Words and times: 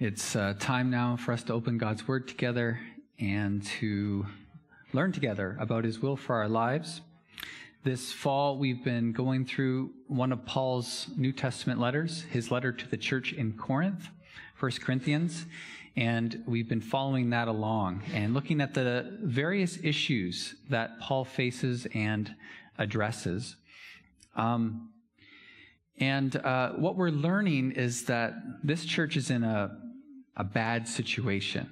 It's 0.00 0.34
uh, 0.34 0.54
time 0.58 0.90
now 0.90 1.14
for 1.16 1.30
us 1.30 1.44
to 1.44 1.52
open 1.52 1.78
God's 1.78 2.08
Word 2.08 2.26
together 2.26 2.80
and 3.20 3.64
to 3.78 4.26
learn 4.92 5.12
together 5.12 5.56
about 5.60 5.84
His 5.84 6.00
will 6.00 6.16
for 6.16 6.34
our 6.34 6.48
lives. 6.48 7.00
This 7.84 8.12
fall, 8.12 8.58
we've 8.58 8.82
been 8.82 9.12
going 9.12 9.44
through 9.44 9.92
one 10.08 10.32
of 10.32 10.44
Paul's 10.44 11.06
New 11.16 11.30
Testament 11.30 11.78
letters, 11.78 12.22
his 12.22 12.50
letter 12.50 12.72
to 12.72 12.88
the 12.88 12.96
church 12.96 13.34
in 13.34 13.52
Corinth, 13.52 14.08
1 14.58 14.72
Corinthians, 14.80 15.46
and 15.94 16.42
we've 16.44 16.68
been 16.68 16.80
following 16.80 17.30
that 17.30 17.46
along 17.46 18.02
and 18.12 18.34
looking 18.34 18.60
at 18.60 18.74
the 18.74 19.16
various 19.22 19.78
issues 19.80 20.56
that 20.70 20.98
Paul 20.98 21.24
faces 21.24 21.86
and 21.94 22.34
addresses. 22.78 23.54
Um, 24.34 24.88
and 25.98 26.34
uh, 26.34 26.70
what 26.70 26.96
we're 26.96 27.10
learning 27.10 27.72
is 27.72 28.06
that 28.06 28.34
this 28.64 28.84
church 28.84 29.16
is 29.16 29.30
in 29.30 29.44
a, 29.44 29.83
a 30.36 30.44
bad 30.44 30.88
situation. 30.88 31.70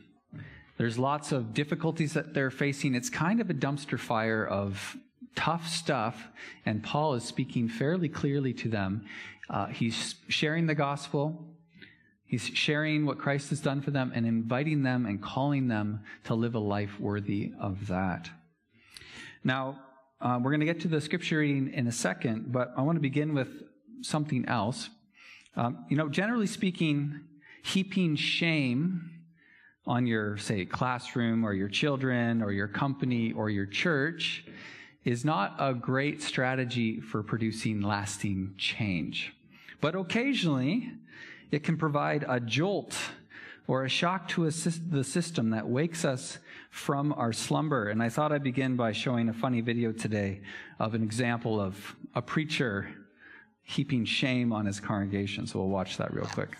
There's 0.78 0.98
lots 0.98 1.32
of 1.32 1.54
difficulties 1.54 2.14
that 2.14 2.34
they're 2.34 2.50
facing. 2.50 2.94
It's 2.94 3.10
kind 3.10 3.40
of 3.40 3.50
a 3.50 3.54
dumpster 3.54 3.98
fire 3.98 4.44
of 4.44 4.96
tough 5.34 5.68
stuff, 5.68 6.28
and 6.66 6.82
Paul 6.82 7.14
is 7.14 7.24
speaking 7.24 7.68
fairly 7.68 8.08
clearly 8.08 8.52
to 8.54 8.68
them. 8.68 9.04
Uh, 9.48 9.66
he's 9.66 10.14
sharing 10.28 10.66
the 10.66 10.74
gospel, 10.74 11.46
he's 12.24 12.44
sharing 12.46 13.06
what 13.06 13.18
Christ 13.18 13.50
has 13.50 13.60
done 13.60 13.80
for 13.80 13.90
them, 13.90 14.12
and 14.14 14.26
inviting 14.26 14.82
them 14.82 15.06
and 15.06 15.22
calling 15.22 15.68
them 15.68 16.00
to 16.24 16.34
live 16.34 16.54
a 16.54 16.58
life 16.58 16.98
worthy 16.98 17.52
of 17.60 17.86
that. 17.88 18.30
Now, 19.44 19.80
uh, 20.20 20.38
we're 20.40 20.50
going 20.50 20.60
to 20.60 20.66
get 20.66 20.80
to 20.80 20.88
the 20.88 21.00
scripture 21.00 21.38
reading 21.38 21.72
in 21.74 21.86
a 21.86 21.92
second, 21.92 22.52
but 22.52 22.72
I 22.76 22.82
want 22.82 22.96
to 22.96 23.00
begin 23.00 23.34
with 23.34 23.48
something 24.02 24.46
else. 24.48 24.88
Um, 25.56 25.84
you 25.88 25.96
know, 25.96 26.08
generally 26.08 26.46
speaking, 26.46 27.20
heaping 27.62 28.16
shame 28.16 29.10
on 29.86 30.06
your, 30.06 30.36
say, 30.36 30.64
classroom 30.64 31.44
or 31.44 31.52
your 31.52 31.68
children 31.68 32.42
or 32.42 32.52
your 32.52 32.68
company 32.68 33.32
or 33.32 33.50
your 33.50 33.66
church 33.66 34.44
is 35.04 35.24
not 35.24 35.56
a 35.58 35.74
great 35.74 36.22
strategy 36.22 37.00
for 37.00 37.22
producing 37.22 37.80
lasting 37.80 38.54
change. 38.56 39.32
But 39.80 39.96
occasionally, 39.96 40.92
it 41.50 41.64
can 41.64 41.76
provide 41.76 42.24
a 42.28 42.38
jolt 42.38 42.96
or 43.66 43.84
a 43.84 43.88
shock 43.88 44.28
to 44.28 44.48
the 44.50 45.04
system 45.04 45.50
that 45.50 45.66
wakes 45.66 46.04
us 46.04 46.38
from 46.70 47.12
our 47.14 47.32
slumber. 47.32 47.88
And 47.88 48.02
I 48.02 48.08
thought 48.08 48.32
I'd 48.32 48.42
begin 48.42 48.76
by 48.76 48.92
showing 48.92 49.28
a 49.28 49.32
funny 49.32 49.60
video 49.60 49.92
today 49.92 50.40
of 50.78 50.94
an 50.94 51.02
example 51.02 51.60
of 51.60 51.96
a 52.14 52.22
preacher 52.22 52.88
heaping 53.64 54.04
shame 54.04 54.52
on 54.52 54.66
his 54.66 54.80
congregation. 54.80 55.46
So 55.46 55.60
we'll 55.60 55.68
watch 55.68 55.96
that 55.96 56.12
real 56.12 56.26
quick. 56.26 56.56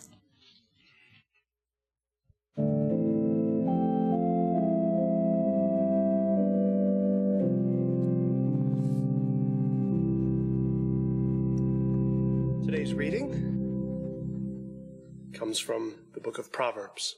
Today's 12.73 12.95
reading 12.95 13.29
comes 15.35 15.59
from 15.59 15.95
the 16.15 16.21
book 16.21 16.39
of 16.39 16.51
Proverbs. 16.51 17.17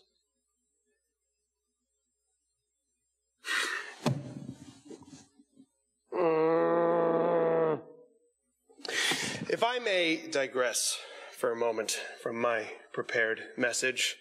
If 9.49 9.63
I 9.63 9.79
may 9.79 10.27
digress 10.29 10.99
for 11.31 11.53
a 11.53 11.57
moment 11.57 12.01
from 12.21 12.41
my 12.41 12.65
prepared 12.93 13.41
message, 13.57 14.17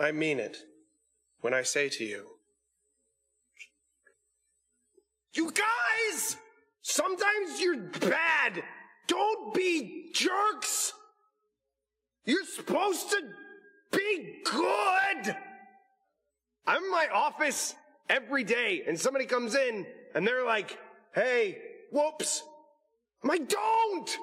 I 0.00 0.10
mean 0.10 0.40
it 0.40 0.56
when 1.42 1.54
I 1.54 1.62
say 1.62 1.88
to 1.90 2.02
you, 2.02 2.26
you 5.34 5.52
guys, 5.52 6.36
sometimes 6.82 7.60
you're 7.60 7.76
bad. 7.76 8.64
Don't 9.08 9.52
be 9.52 10.10
jerks. 10.14 10.92
You're 12.24 12.44
supposed 12.44 13.10
to 13.10 13.22
be 13.90 14.36
good. 14.44 15.36
I'm 16.66 16.84
in 16.84 16.90
my 16.90 17.08
office 17.12 17.74
every 18.08 18.44
day 18.44 18.84
and 18.86 18.98
somebody 18.98 19.24
comes 19.24 19.54
in 19.54 19.86
and 20.14 20.26
they're 20.26 20.44
like, 20.44 20.78
hey, 21.14 21.58
whoops, 21.90 22.42
I 23.28 23.38
don't! 23.38 24.18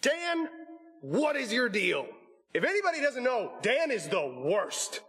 Dan, 0.00 0.48
what 1.00 1.36
is 1.36 1.52
your 1.52 1.68
deal? 1.68 2.06
If 2.54 2.64
anybody 2.64 3.00
doesn't 3.00 3.22
know, 3.22 3.52
Dan 3.62 3.90
is 3.90 4.08
the 4.08 4.42
worst. 4.44 5.00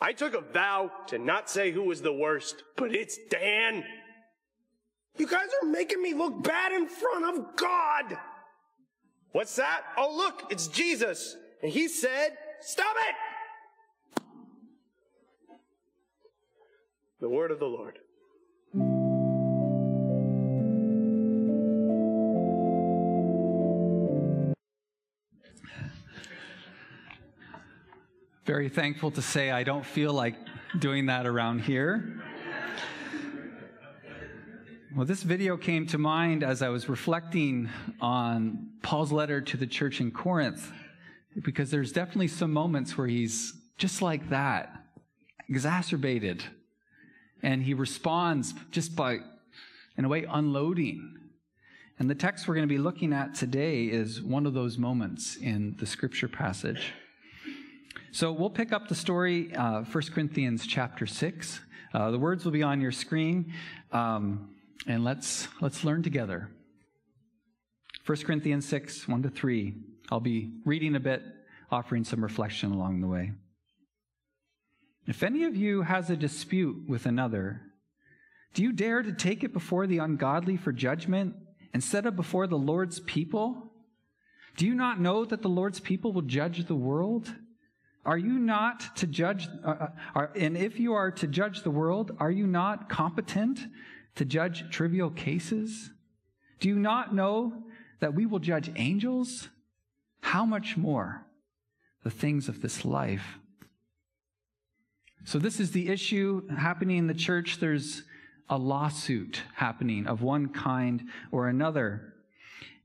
I 0.00 0.12
took 0.12 0.34
a 0.34 0.40
vow 0.40 0.90
to 1.08 1.18
not 1.18 1.48
say 1.48 1.70
who 1.70 1.82
was 1.82 2.02
the 2.02 2.12
worst, 2.12 2.62
but 2.76 2.94
it's 2.94 3.18
Dan. 3.30 3.84
You 5.16 5.26
guys 5.26 5.48
are 5.62 5.68
making 5.68 6.02
me 6.02 6.12
look 6.14 6.42
bad 6.42 6.72
in 6.72 6.88
front 6.88 7.24
of 7.24 7.56
God. 7.56 8.18
What's 9.32 9.56
that? 9.56 9.82
Oh, 9.96 10.14
look, 10.14 10.48
it's 10.50 10.68
Jesus. 10.68 11.36
And 11.62 11.72
he 11.72 11.88
said, 11.88 12.36
stop 12.60 12.94
it! 13.08 14.22
The 17.20 17.28
word 17.28 17.50
of 17.50 17.58
the 17.58 17.66
Lord. 17.66 17.98
Very 28.44 28.68
thankful 28.68 29.10
to 29.12 29.22
say 29.22 29.50
I 29.50 29.64
don't 29.64 29.86
feel 29.86 30.12
like 30.12 30.34
doing 30.78 31.06
that 31.06 31.24
around 31.26 31.60
here. 31.60 32.22
Well, 34.94 35.06
this 35.06 35.22
video 35.22 35.56
came 35.56 35.86
to 35.86 35.98
mind 35.98 36.44
as 36.44 36.60
I 36.60 36.68
was 36.68 36.86
reflecting 36.86 37.70
on 38.02 38.68
Paul's 38.82 39.10
letter 39.10 39.40
to 39.40 39.56
the 39.56 39.66
church 39.66 39.98
in 39.98 40.10
Corinth, 40.10 40.70
because 41.42 41.70
there's 41.70 41.90
definitely 41.90 42.28
some 42.28 42.52
moments 42.52 42.98
where 42.98 43.06
he's 43.06 43.54
just 43.78 44.02
like 44.02 44.28
that, 44.28 44.84
exacerbated, 45.48 46.44
and 47.42 47.62
he 47.62 47.72
responds 47.72 48.52
just 48.70 48.94
by, 48.94 49.20
in 49.96 50.04
a 50.04 50.08
way, 50.08 50.26
unloading. 50.28 51.16
And 51.98 52.10
the 52.10 52.14
text 52.14 52.46
we're 52.46 52.56
going 52.56 52.68
to 52.68 52.74
be 52.74 52.78
looking 52.78 53.14
at 53.14 53.34
today 53.34 53.84
is 53.84 54.20
one 54.20 54.44
of 54.44 54.52
those 54.52 54.76
moments 54.76 55.36
in 55.36 55.76
the 55.78 55.86
scripture 55.86 56.28
passage. 56.28 56.92
So 58.14 58.30
we'll 58.30 58.48
pick 58.48 58.72
up 58.72 58.86
the 58.86 58.94
story, 58.94 59.52
uh, 59.56 59.82
1 59.82 60.04
Corinthians 60.12 60.68
chapter 60.68 61.04
6. 61.04 61.60
Uh, 61.92 62.12
the 62.12 62.18
words 62.18 62.44
will 62.44 62.52
be 62.52 62.62
on 62.62 62.80
your 62.80 62.92
screen, 62.92 63.52
um, 63.90 64.54
and 64.86 65.02
let's, 65.02 65.48
let's 65.60 65.82
learn 65.82 66.04
together. 66.04 66.48
1 68.06 68.18
Corinthians 68.18 68.68
6, 68.68 69.08
1 69.08 69.22
to 69.24 69.30
3. 69.30 69.74
I'll 70.12 70.20
be 70.20 70.52
reading 70.64 70.94
a 70.94 71.00
bit, 71.00 71.24
offering 71.72 72.04
some 72.04 72.22
reflection 72.22 72.70
along 72.70 73.00
the 73.00 73.08
way. 73.08 73.32
If 75.08 75.24
any 75.24 75.42
of 75.42 75.56
you 75.56 75.82
has 75.82 76.08
a 76.08 76.16
dispute 76.16 76.84
with 76.88 77.06
another, 77.06 77.62
do 78.52 78.62
you 78.62 78.70
dare 78.72 79.02
to 79.02 79.12
take 79.12 79.42
it 79.42 79.52
before 79.52 79.88
the 79.88 79.98
ungodly 79.98 80.56
for 80.56 80.70
judgment 80.70 81.34
and 81.72 81.82
set 81.82 82.06
of 82.06 82.14
before 82.14 82.46
the 82.46 82.54
Lord's 82.54 83.00
people? 83.00 83.72
Do 84.56 84.68
you 84.68 84.74
not 84.76 85.00
know 85.00 85.24
that 85.24 85.42
the 85.42 85.48
Lord's 85.48 85.80
people 85.80 86.12
will 86.12 86.22
judge 86.22 86.64
the 86.64 86.76
world? 86.76 87.34
Are 88.04 88.18
you 88.18 88.38
not 88.38 88.96
to 88.96 89.06
judge, 89.06 89.48
uh, 89.64 89.68
uh 89.68 89.88
are, 90.14 90.30
and 90.36 90.56
if 90.56 90.78
you 90.78 90.92
are 90.92 91.10
to 91.12 91.26
judge 91.26 91.62
the 91.62 91.70
world, 91.70 92.12
are 92.18 92.30
you 92.30 92.46
not 92.46 92.88
competent 92.88 93.60
to 94.16 94.24
judge 94.24 94.70
trivial 94.70 95.10
cases? 95.10 95.90
Do 96.60 96.68
you 96.68 96.78
not 96.78 97.14
know 97.14 97.64
that 98.00 98.14
we 98.14 98.26
will 98.26 98.38
judge 98.38 98.70
angels? 98.76 99.48
How 100.20 100.44
much 100.44 100.76
more 100.76 101.26
the 102.02 102.10
things 102.10 102.48
of 102.48 102.60
this 102.60 102.84
life? 102.84 103.38
So, 105.24 105.38
this 105.38 105.58
is 105.58 105.72
the 105.72 105.88
issue 105.88 106.46
happening 106.48 106.98
in 106.98 107.06
the 107.06 107.14
church. 107.14 107.58
There's 107.58 108.02
a 108.48 108.58
lawsuit 108.58 109.42
happening 109.54 110.06
of 110.06 110.20
one 110.20 110.48
kind 110.48 111.04
or 111.32 111.48
another. 111.48 112.14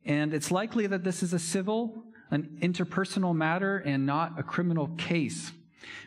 And 0.05 0.33
it's 0.33 0.51
likely 0.51 0.87
that 0.87 1.03
this 1.03 1.21
is 1.21 1.33
a 1.33 1.39
civil, 1.39 2.03
an 2.31 2.57
interpersonal 2.61 3.35
matter, 3.35 3.77
and 3.77 4.05
not 4.05 4.39
a 4.39 4.43
criminal 4.43 4.87
case. 4.97 5.51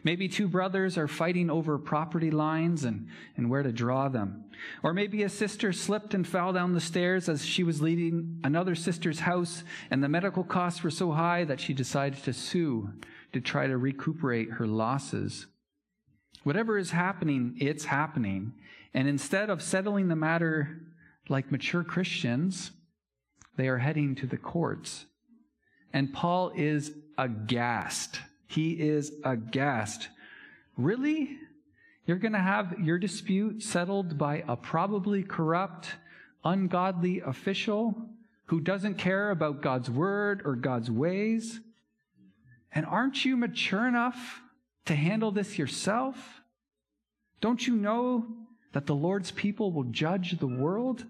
Maybe 0.04 0.28
two 0.28 0.48
brothers 0.48 0.98
are 0.98 1.08
fighting 1.08 1.50
over 1.50 1.78
property 1.78 2.30
lines 2.30 2.84
and, 2.84 3.08
and 3.36 3.48
where 3.50 3.62
to 3.62 3.72
draw 3.72 4.08
them. 4.08 4.44
Or 4.82 4.92
maybe 4.92 5.22
a 5.22 5.28
sister 5.28 5.72
slipped 5.72 6.14
and 6.14 6.26
fell 6.26 6.52
down 6.52 6.72
the 6.72 6.80
stairs 6.80 7.28
as 7.28 7.44
she 7.44 7.62
was 7.62 7.82
leaving 7.82 8.40
another 8.44 8.74
sister's 8.74 9.20
house, 9.20 9.64
and 9.90 10.02
the 10.02 10.08
medical 10.08 10.44
costs 10.44 10.82
were 10.82 10.90
so 10.90 11.12
high 11.12 11.44
that 11.44 11.60
she 11.60 11.72
decided 11.72 12.22
to 12.24 12.32
sue 12.32 12.90
to 13.32 13.40
try 13.40 13.66
to 13.66 13.76
recuperate 13.76 14.50
her 14.50 14.66
losses. 14.66 15.46
Whatever 16.44 16.78
is 16.78 16.90
happening, 16.90 17.56
it's 17.60 17.86
happening. 17.86 18.52
And 18.94 19.08
instead 19.08 19.50
of 19.50 19.62
settling 19.62 20.08
the 20.08 20.16
matter 20.16 20.80
like 21.28 21.50
mature 21.50 21.82
Christians, 21.84 22.72
They 23.56 23.68
are 23.68 23.78
heading 23.78 24.14
to 24.16 24.26
the 24.26 24.38
courts. 24.38 25.06
And 25.92 26.12
Paul 26.12 26.52
is 26.54 26.92
aghast. 27.18 28.20
He 28.46 28.72
is 28.72 29.12
aghast. 29.24 30.08
Really? 30.76 31.38
You're 32.06 32.18
going 32.18 32.32
to 32.32 32.38
have 32.38 32.78
your 32.80 32.98
dispute 32.98 33.62
settled 33.62 34.18
by 34.18 34.44
a 34.48 34.56
probably 34.56 35.22
corrupt, 35.22 35.94
ungodly 36.44 37.20
official 37.20 38.08
who 38.46 38.60
doesn't 38.60 38.98
care 38.98 39.30
about 39.30 39.62
God's 39.62 39.88
word 39.88 40.42
or 40.44 40.56
God's 40.56 40.90
ways? 40.90 41.60
And 42.74 42.84
aren't 42.86 43.24
you 43.24 43.36
mature 43.36 43.86
enough 43.86 44.42
to 44.86 44.94
handle 44.94 45.30
this 45.30 45.58
yourself? 45.58 46.42
Don't 47.40 47.66
you 47.66 47.76
know 47.76 48.26
that 48.72 48.86
the 48.86 48.94
Lord's 48.94 49.30
people 49.30 49.72
will 49.72 49.84
judge 49.84 50.38
the 50.38 50.46
world? 50.46 51.04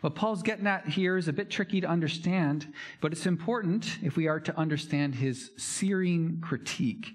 What 0.00 0.14
Paul's 0.14 0.42
getting 0.42 0.66
at 0.66 0.88
here 0.88 1.16
is 1.16 1.28
a 1.28 1.32
bit 1.32 1.50
tricky 1.50 1.80
to 1.80 1.88
understand, 1.88 2.72
but 3.00 3.12
it's 3.12 3.26
important 3.26 3.98
if 4.02 4.16
we 4.16 4.28
are 4.28 4.40
to 4.40 4.56
understand 4.58 5.16
his 5.16 5.50
searing 5.56 6.40
critique. 6.40 7.14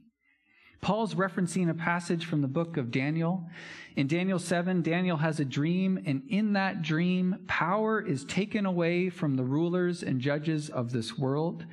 Paul's 0.81 1.15
referencing 1.15 1.69
a 1.69 1.73
passage 1.73 2.25
from 2.25 2.41
the 2.41 2.47
book 2.47 2.77
of 2.77 2.91
Daniel. 2.91 3.49
In 3.95 4.05
Daniel 4.05 4.37
7, 4.37 4.83
Daniel 4.83 5.17
has 5.17 5.39
a 5.39 5.45
dream, 5.45 5.99
and 6.05 6.21
in 6.29 6.53
that 6.53 6.83
dream, 6.83 7.37
power 7.47 7.99
is 7.99 8.23
taken 8.25 8.67
away 8.67 9.09
from 9.09 9.35
the 9.35 9.43
rulers 9.43 10.03
and 10.03 10.21
judges 10.21 10.69
of 10.69 10.91
this 10.91 11.17
world, 11.17 11.65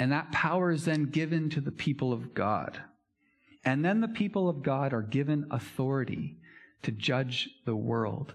and 0.00 0.10
that 0.10 0.32
power 0.32 0.72
is 0.72 0.84
then 0.84 1.04
given 1.04 1.48
to 1.50 1.60
the 1.60 1.70
people 1.70 2.12
of 2.12 2.34
God. 2.34 2.80
And 3.64 3.84
then 3.84 4.00
the 4.00 4.08
people 4.08 4.48
of 4.48 4.64
God 4.64 4.92
are 4.92 5.02
given 5.02 5.46
authority 5.50 6.36
to 6.82 6.90
judge 6.90 7.48
the 7.66 7.76
world. 7.76 8.34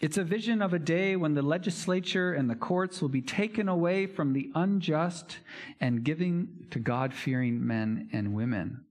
It's 0.00 0.16
a 0.16 0.24
vision 0.24 0.62
of 0.62 0.72
a 0.72 0.78
day 0.78 1.14
when 1.14 1.34
the 1.34 1.42
legislature 1.42 2.32
and 2.32 2.48
the 2.48 2.54
courts 2.54 3.02
will 3.02 3.10
be 3.10 3.20
taken 3.20 3.68
away 3.68 4.06
from 4.06 4.32
the 4.32 4.50
unjust 4.54 5.36
and 5.78 6.02
given 6.02 6.66
to 6.70 6.78
God 6.78 7.12
fearing 7.12 7.66
men 7.66 8.08
and 8.10 8.32
women. 8.32 8.86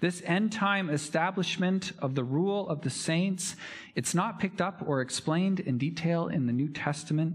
This 0.00 0.22
end 0.24 0.50
time 0.50 0.88
establishment 0.88 1.92
of 1.98 2.14
the 2.14 2.24
rule 2.24 2.66
of 2.70 2.80
the 2.80 2.88
saints, 2.88 3.56
it's 3.94 4.14
not 4.14 4.40
picked 4.40 4.62
up 4.62 4.82
or 4.86 5.02
explained 5.02 5.60
in 5.60 5.76
detail 5.76 6.28
in 6.28 6.46
the 6.46 6.52
New 6.54 6.70
Testament, 6.70 7.34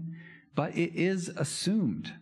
but 0.56 0.76
it 0.76 0.96
is 0.96 1.28
assumed. 1.28 2.12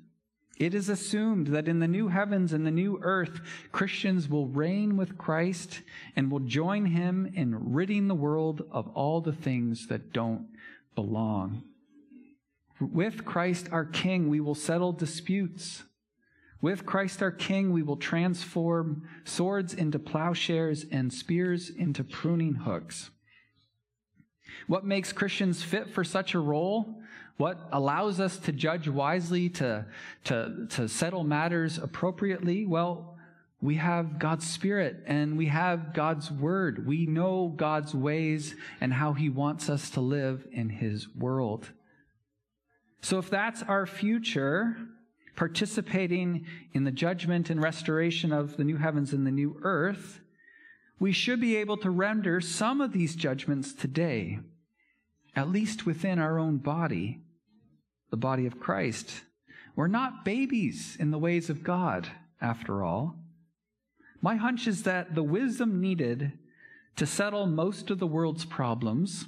It 0.59 0.75
is 0.75 0.91
assumed 0.91 1.47
that 1.49 1.69
in 1.69 1.79
the 1.79 1.89
new 1.89 2.09
heavens 2.09 2.53
and 2.53 2.67
the 2.67 2.71
new 2.71 2.99
earth, 3.00 3.41
Christians 3.73 4.29
will 4.29 4.47
reign 4.47 4.99
with 4.99 5.17
Christ 5.17 5.81
and 6.17 6.31
will 6.31 6.41
join 6.41 6.85
him 6.85 7.33
in 7.35 7.73
ridding 7.73 8.09
the 8.09 8.15
world 8.15 8.62
of 8.71 8.89
all 8.89 9.23
the 9.23 9.33
things 9.33 9.87
that 9.87 10.12
don't 10.12 10.51
belong. 10.94 11.62
With 12.81 13.25
Christ 13.25 13.69
our 13.71 13.85
King, 13.85 14.29
we 14.29 14.41
will 14.41 14.55
settle 14.55 14.93
disputes. 14.93 15.85
With 16.61 16.87
Christ 16.87 17.23
our 17.23 17.31
King, 17.31 17.73
we 17.73 17.83
will 17.83 17.97
transform 17.97 19.09
swords 19.25 19.75
into 19.75 19.99
plowshares 19.99 20.85
and 20.91 21.12
spears 21.12 21.71
into 21.71 22.05
pruning 22.05 22.55
hooks. 22.55 23.11
What 24.67 24.85
makes 24.85 25.12
Christians 25.12 25.62
fit 25.62 25.91
for 25.91 26.05
such 26.05 26.35
a 26.35 26.39
role? 26.39 27.03
What 27.37 27.69
allows 27.73 28.21
us 28.21 28.37
to 28.39 28.53
judge 28.53 28.87
wisely, 28.87 29.49
to, 29.50 29.87
to, 30.25 30.67
to 30.71 30.89
settle 30.89 31.25
matters 31.25 31.79
appropriately? 31.79 32.67
Well, 32.67 33.12
we 33.62 33.76
have 33.76 34.19
God's 34.19 34.47
Spirit 34.47 35.05
and 35.06 35.38
we 35.38 35.47
have 35.47 35.94
God's 35.94 36.31
Word. 36.32 36.85
We 36.85 37.06
know 37.06 37.55
God's 37.56 37.94
ways 37.94 38.56
and 38.81 38.93
how 38.93 39.12
He 39.12 39.29
wants 39.29 39.70
us 39.70 39.88
to 39.91 40.00
live 40.00 40.47
in 40.50 40.69
His 40.69 41.09
world. 41.14 41.70
So 43.03 43.19
if 43.19 43.31
that's 43.31 43.62
our 43.62 43.87
future, 43.87 44.76
participating 45.37 46.44
in 46.73 46.82
the 46.82 46.91
judgment 46.91 47.50
and 47.50 47.62
restoration 47.62 48.32
of 48.32 48.56
the 48.56 48.64
new 48.64 48.76
heavens 48.79 49.12
and 49.12 49.25
the 49.25 49.31
new 49.31 49.56
earth, 49.62 50.20
we 50.99 51.12
should 51.12 51.41
be 51.41 51.56
able 51.56 51.76
to 51.79 51.91
render 51.91 52.41
some 52.41 52.81
of 52.81 52.93
these 52.93 53.15
judgments 53.15 53.73
today, 53.73 54.41
at 55.37 55.49
least 55.49 55.87
within 55.87 56.19
our 56.19 56.38
own 56.38 56.56
body, 56.56 57.20
the 58.11 58.17
body 58.17 58.47
of 58.47 58.58
Christ. 58.58 59.23
We're 59.76 59.87
not 59.87 60.25
babies 60.25 60.97
in 60.99 61.12
the 61.12 61.19
ways 61.19 61.49
of 61.49 61.62
God, 61.62 62.08
after 62.41 62.82
all. 62.82 63.21
My 64.22 64.36
hunch 64.36 64.69
is 64.69 64.84
that 64.84 65.16
the 65.16 65.22
wisdom 65.24 65.80
needed 65.80 66.38
to 66.96 67.06
settle 67.06 67.46
most 67.46 67.90
of 67.90 67.98
the 67.98 68.06
world's 68.06 68.44
problems, 68.44 69.26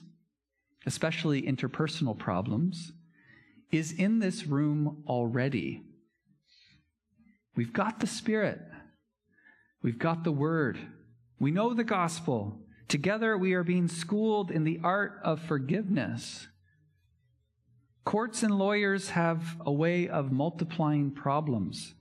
especially 0.87 1.43
interpersonal 1.43 2.17
problems, 2.17 2.93
is 3.73 3.91
in 3.91 4.21
this 4.21 4.47
room 4.47 5.03
already. 5.09 5.83
We've 7.57 7.73
got 7.73 7.99
the 7.99 8.07
Spirit. 8.07 8.61
We've 9.83 9.99
got 9.99 10.23
the 10.23 10.33
Word. 10.33 10.79
We 11.41 11.51
know 11.51 11.75
the 11.75 11.85
gospel. 11.85 12.61
Together, 12.87 13.37
we 13.37 13.55
are 13.55 13.65
being 13.65 13.89
schooled 13.89 14.53
in 14.53 14.63
the 14.63 14.81
art 14.85 15.19
of 15.25 15.41
forgiveness. 15.41 16.47
Courts 18.05 18.43
and 18.43 18.57
lawyers 18.57 19.11
have 19.11 19.57
a 19.65 19.73
way 19.73 20.09
of 20.09 20.31
multiplying 20.31 21.11
problems. 21.11 21.95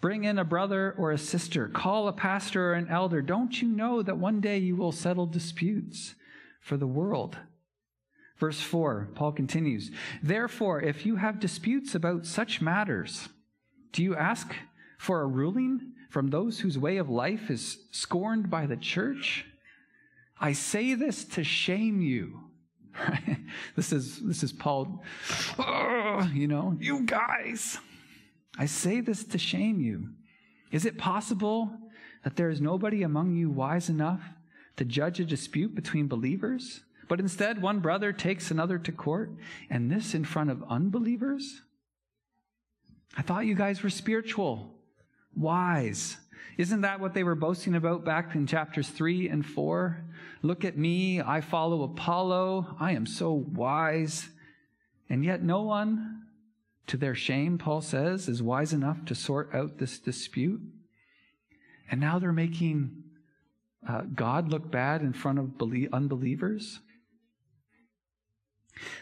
Bring 0.00 0.24
in 0.24 0.38
a 0.38 0.44
brother 0.44 0.94
or 0.96 1.10
a 1.10 1.18
sister. 1.18 1.68
Call 1.68 2.06
a 2.06 2.12
pastor 2.12 2.70
or 2.70 2.74
an 2.74 2.88
elder. 2.88 3.20
Don't 3.20 3.60
you 3.60 3.68
know 3.68 4.02
that 4.02 4.18
one 4.18 4.40
day 4.40 4.58
you 4.58 4.76
will 4.76 4.92
settle 4.92 5.26
disputes 5.26 6.14
for 6.60 6.76
the 6.76 6.86
world? 6.86 7.36
Verse 8.38 8.60
4, 8.60 9.10
Paul 9.14 9.32
continues 9.32 9.90
Therefore, 10.22 10.80
if 10.80 11.04
you 11.04 11.16
have 11.16 11.40
disputes 11.40 11.94
about 11.94 12.26
such 12.26 12.60
matters, 12.60 13.28
do 13.92 14.02
you 14.02 14.14
ask 14.14 14.54
for 14.98 15.20
a 15.20 15.26
ruling 15.26 15.92
from 16.10 16.28
those 16.28 16.60
whose 16.60 16.78
way 16.78 16.98
of 16.98 17.10
life 17.10 17.50
is 17.50 17.78
scorned 17.90 18.48
by 18.48 18.66
the 18.66 18.76
church? 18.76 19.44
I 20.40 20.52
say 20.52 20.94
this 20.94 21.24
to 21.24 21.42
shame 21.42 22.00
you. 22.00 22.40
this 23.76 23.92
is 23.92 24.20
this 24.20 24.44
is 24.44 24.52
Paul. 24.52 25.02
Oh, 25.58 26.28
you 26.32 26.46
know, 26.46 26.76
you 26.78 27.02
guys. 27.02 27.78
I 28.58 28.66
say 28.66 29.00
this 29.00 29.24
to 29.24 29.38
shame 29.38 29.80
you. 29.80 30.10
Is 30.72 30.84
it 30.84 30.98
possible 30.98 31.70
that 32.24 32.36
there 32.36 32.50
is 32.50 32.60
nobody 32.60 33.02
among 33.02 33.36
you 33.36 33.48
wise 33.48 33.88
enough 33.88 34.20
to 34.76 34.84
judge 34.84 35.20
a 35.20 35.24
dispute 35.24 35.74
between 35.74 36.08
believers? 36.08 36.80
But 37.08 37.20
instead, 37.20 37.62
one 37.62 37.80
brother 37.80 38.12
takes 38.12 38.50
another 38.50 38.78
to 38.78 38.92
court, 38.92 39.32
and 39.70 39.90
this 39.90 40.14
in 40.14 40.24
front 40.24 40.50
of 40.50 40.62
unbelievers? 40.68 41.62
I 43.16 43.22
thought 43.22 43.46
you 43.46 43.54
guys 43.54 43.82
were 43.82 43.90
spiritual, 43.90 44.74
wise. 45.34 46.18
Isn't 46.58 46.82
that 46.82 47.00
what 47.00 47.14
they 47.14 47.24
were 47.24 47.34
boasting 47.34 47.76
about 47.76 48.04
back 48.04 48.34
in 48.34 48.46
chapters 48.46 48.88
3 48.88 49.28
and 49.28 49.46
4? 49.46 50.04
Look 50.42 50.64
at 50.64 50.76
me, 50.76 51.20
I 51.20 51.40
follow 51.40 51.82
Apollo, 51.84 52.76
I 52.78 52.92
am 52.92 53.06
so 53.06 53.32
wise. 53.32 54.28
And 55.08 55.24
yet, 55.24 55.42
no 55.42 55.62
one, 55.62 56.17
to 56.88 56.96
their 56.96 57.14
shame, 57.14 57.58
Paul 57.58 57.80
says, 57.80 58.28
is 58.28 58.42
wise 58.42 58.72
enough 58.72 59.04
to 59.06 59.14
sort 59.14 59.54
out 59.54 59.78
this 59.78 59.98
dispute. 59.98 60.60
And 61.90 62.00
now 62.00 62.18
they're 62.18 62.32
making 62.32 63.04
uh, 63.88 64.02
God 64.14 64.48
look 64.48 64.70
bad 64.70 65.02
in 65.02 65.12
front 65.12 65.38
of 65.38 65.52
unbelievers. 65.92 66.80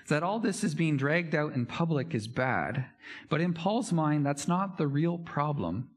That 0.09 0.23
all 0.23 0.39
this 0.39 0.65
is 0.65 0.75
being 0.75 0.97
dragged 0.97 1.35
out 1.35 1.55
in 1.55 1.67
public 1.67 2.15
is 2.15 2.29
bad, 2.29 2.87
but 3.29 3.41
in 3.41 3.53
Paul's 3.53 3.93
mind, 3.93 4.25
that's 4.25 4.49
not 4.49 4.79
the 4.79 4.87
real 4.87 5.19
problem. 5.19 5.91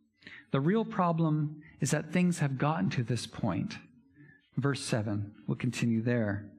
The 0.51 0.59
real 0.59 0.83
problem 0.83 1.61
is 1.79 1.91
that 1.91 2.11
things 2.11 2.39
have 2.39 2.57
gotten 2.57 2.89
to 2.91 3.03
this 3.03 3.25
point. 3.25 3.77
Verse 4.57 4.83
7, 4.83 5.33
we'll 5.47 5.55
continue 5.55 6.01
there. 6.01 6.49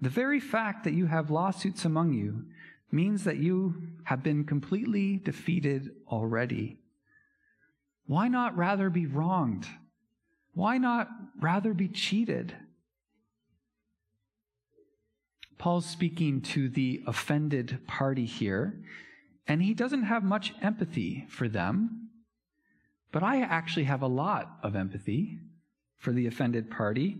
The 0.00 0.08
very 0.08 0.40
fact 0.40 0.84
that 0.84 0.94
you 0.94 1.06
have 1.06 1.30
lawsuits 1.30 1.84
among 1.84 2.14
you 2.14 2.46
means 2.90 3.24
that 3.24 3.36
you 3.36 3.82
have 4.04 4.22
been 4.22 4.44
completely 4.44 5.16
defeated 5.18 5.90
already. 6.08 6.78
Why 8.06 8.28
not 8.28 8.56
rather 8.56 8.88
be 8.88 9.06
wronged? 9.06 9.66
Why 10.54 10.78
not 10.78 11.08
rather 11.38 11.74
be 11.74 11.88
cheated? 11.88 12.54
Paul's 15.58 15.86
speaking 15.86 16.40
to 16.40 16.68
the 16.68 17.02
offended 17.06 17.80
party 17.86 18.24
here, 18.24 18.80
and 19.46 19.62
he 19.62 19.74
doesn't 19.74 20.04
have 20.04 20.22
much 20.22 20.54
empathy 20.62 21.26
for 21.28 21.48
them. 21.48 22.10
But 23.10 23.22
I 23.22 23.40
actually 23.40 23.84
have 23.84 24.02
a 24.02 24.06
lot 24.06 24.58
of 24.62 24.76
empathy 24.76 25.38
for 25.96 26.12
the 26.12 26.26
offended 26.26 26.70
party. 26.70 27.18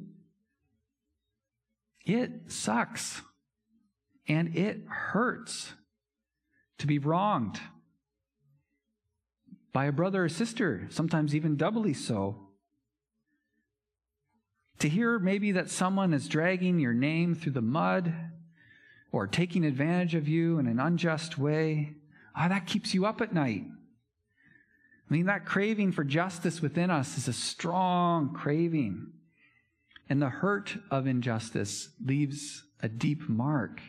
It 2.06 2.30
sucks 2.46 3.22
and 4.28 4.54
it 4.54 4.82
hurts 4.88 5.72
to 6.78 6.86
be 6.86 6.98
wronged 6.98 7.58
by 9.72 9.86
a 9.86 9.92
brother 9.92 10.24
or 10.24 10.28
sister, 10.28 10.86
sometimes 10.90 11.34
even 11.34 11.56
doubly 11.56 11.94
so. 11.94 12.48
To 14.80 14.88
hear 14.88 15.18
maybe 15.18 15.52
that 15.52 15.70
someone 15.70 16.12
is 16.12 16.28
dragging 16.28 16.78
your 16.78 16.94
name 16.94 17.34
through 17.34 17.52
the 17.52 17.62
mud, 17.62 18.14
or 19.10 19.26
taking 19.26 19.64
advantage 19.64 20.14
of 20.14 20.28
you 20.28 20.58
in 20.58 20.66
an 20.66 20.78
unjust 20.78 21.38
way, 21.38 21.94
ah, 22.36 22.48
that 22.48 22.66
keeps 22.66 22.92
you 22.92 23.06
up 23.06 23.20
at 23.20 23.32
night. 23.32 23.64
I 25.08 25.14
mean, 25.14 25.26
that 25.26 25.46
craving 25.46 25.92
for 25.92 26.04
justice 26.04 26.60
within 26.60 26.90
us 26.90 27.16
is 27.16 27.28
a 27.28 27.32
strong 27.32 28.34
craving. 28.34 29.12
And 30.10 30.20
the 30.20 30.28
hurt 30.28 30.76
of 30.90 31.06
injustice 31.06 31.90
leaves 32.04 32.64
a 32.82 32.88
deep 32.88 33.28
mark. 33.28 33.80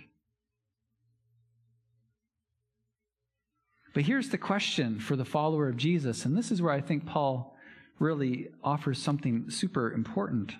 But 4.00 4.06
here's 4.06 4.29
the 4.29 4.38
question 4.38 4.98
for 4.98 5.18
the 5.18 5.25
follower 5.25 5.68
of 5.68 5.75
Jesus, 5.75 6.24
and 6.24 6.38
this 6.38 6.51
is 6.51 6.62
where 6.62 6.72
I 6.72 6.79
think 6.79 7.06
Paul 7.06 7.58
really 8.00 8.48
offers 8.63 8.98
something 8.98 9.50
super 9.50 9.91
important. 9.91 10.56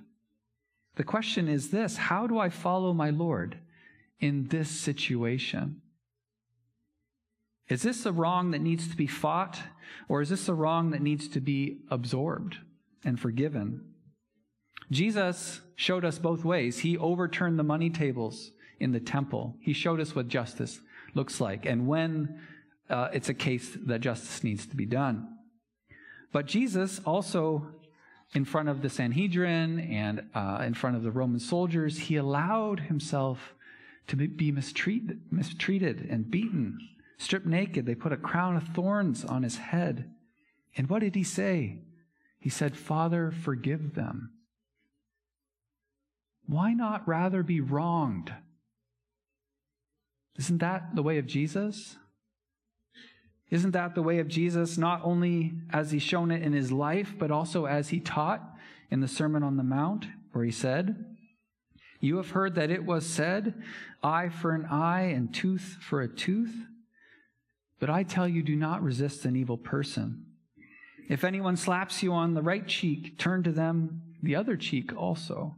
The 0.98 1.06
question 1.06 1.48
is 1.48 1.70
this 1.70 1.96
How 1.96 2.28
do 2.28 2.38
I 2.38 2.50
follow 2.50 2.92
my 2.92 3.12
Lord 3.12 3.58
in 4.20 4.50
this 4.50 4.70
situation? 4.70 5.82
Is 7.70 7.82
this 7.82 8.06
a 8.06 8.12
wrong 8.12 8.52
that 8.52 8.60
needs 8.60 8.90
to 8.90 8.98
be 8.98 9.08
fought, 9.08 9.58
or 10.10 10.22
is 10.22 10.28
this 10.28 10.50
a 10.50 10.54
wrong 10.54 10.92
that 10.92 11.02
needs 11.02 11.30
to 11.30 11.40
be 11.40 11.78
absorbed 11.90 12.58
and 13.06 13.18
forgiven? 13.18 13.86
Jesus 14.92 15.62
showed 15.78 16.04
us 16.04 16.20
both 16.20 16.44
ways. 16.44 16.80
He 16.80 16.98
overturned 16.98 17.58
the 17.58 17.64
money 17.64 17.90
tables 17.90 18.52
in 18.82 18.92
the 18.92 19.00
temple. 19.00 19.56
He 19.62 19.72
showed 19.72 20.02
us 20.02 20.14
what 20.14 20.28
justice 20.28 20.82
looks 21.14 21.40
like 21.40 21.66
and 21.66 21.88
when 21.88 22.42
uh, 22.90 23.10
it's 23.14 23.30
a 23.30 23.34
case 23.34 23.78
that 23.86 24.02
justice 24.02 24.44
needs 24.44 24.66
to 24.66 24.76
be 24.76 24.86
done. 24.86 25.28
But 26.32 26.46
Jesus 26.46 27.00
also, 27.06 27.68
in 28.34 28.46
front 28.46 28.70
of 28.70 28.82
the 28.82 28.90
Sanhedrin 28.90 29.80
and 29.80 30.24
uh, 30.34 30.64
in 30.66 30.74
front 30.74 30.96
of 30.96 31.04
the 31.04 31.12
Roman 31.12 31.40
soldiers, 31.40 31.98
he 31.98 32.16
allowed 32.16 32.82
himself 32.82 33.54
to 34.08 34.16
be 34.16 34.52
mistreated, 34.52 35.22
mistreated 35.32 36.08
and 36.10 36.30
beaten, 36.30 36.80
stripped 37.18 37.46
naked. 37.46 37.86
They 37.86 37.96
put 37.96 38.14
a 38.14 38.18
crown 38.18 38.56
of 38.56 38.64
thorns 38.70 39.24
on 39.24 39.44
his 39.44 39.58
head. 39.58 40.12
And 40.76 40.90
what 40.90 41.00
did 41.00 41.16
he 41.16 41.24
say? 41.24 41.80
He 42.40 42.50
said, 42.50 42.78
Father, 42.78 43.32
forgive 43.32 43.96
them. 43.96 44.32
Why 46.48 46.74
not 46.74 47.08
rather 47.08 47.44
be 47.44 47.62
wronged? 47.62 48.34
Isn't 50.38 50.60
that 50.60 50.96
the 50.96 51.04
way 51.04 51.18
of 51.18 51.28
Jesus? 51.28 51.98
Isn't 53.50 53.72
that 53.72 53.96
the 53.96 54.04
way 54.04 54.20
of 54.20 54.28
Jesus, 54.28 54.78
not 54.78 55.02
only 55.04 55.54
as 55.72 55.92
he's 55.92 56.04
shown 56.04 56.30
it 56.32 56.44
in 56.44 56.54
his 56.54 56.72
life, 56.72 57.16
but 57.18 57.32
also 57.32 57.66
as 57.66 57.90
he 57.90 58.00
taught 58.00 58.44
in 58.92 59.00
the 59.00 59.08
Sermon 59.08 59.44
on 59.44 59.58
the 59.58 59.64
Mount, 59.64 60.06
where 60.34 60.46
he 60.46 60.52
said, 60.52 61.06
You 62.00 62.18
have 62.18 62.32
heard 62.32 62.56
that 62.56 62.70
it 62.70 62.86
was 62.86 63.06
said, 63.06 63.56
eye 64.04 64.30
for 64.30 64.54
an 64.54 64.66
eye 64.66 65.12
and 65.14 65.34
tooth 65.34 65.78
for 65.82 66.02
a 66.02 66.08
tooth. 66.08 66.56
But 67.80 67.90
I 67.90 68.04
tell 68.04 68.28
you, 68.28 68.44
do 68.44 68.56
not 68.56 68.84
resist 68.84 69.26
an 69.26 69.36
evil 69.36 69.58
person. 69.58 70.26
If 71.10 71.24
anyone 71.24 71.58
slaps 71.58 72.04
you 72.04 72.14
on 72.14 72.36
the 72.36 72.42
right 72.44 72.68
cheek, 72.68 73.18
turn 73.18 73.42
to 73.44 73.52
them 73.52 74.04
the 74.22 74.36
other 74.36 74.56
cheek 74.56 74.96
also. 74.96 75.56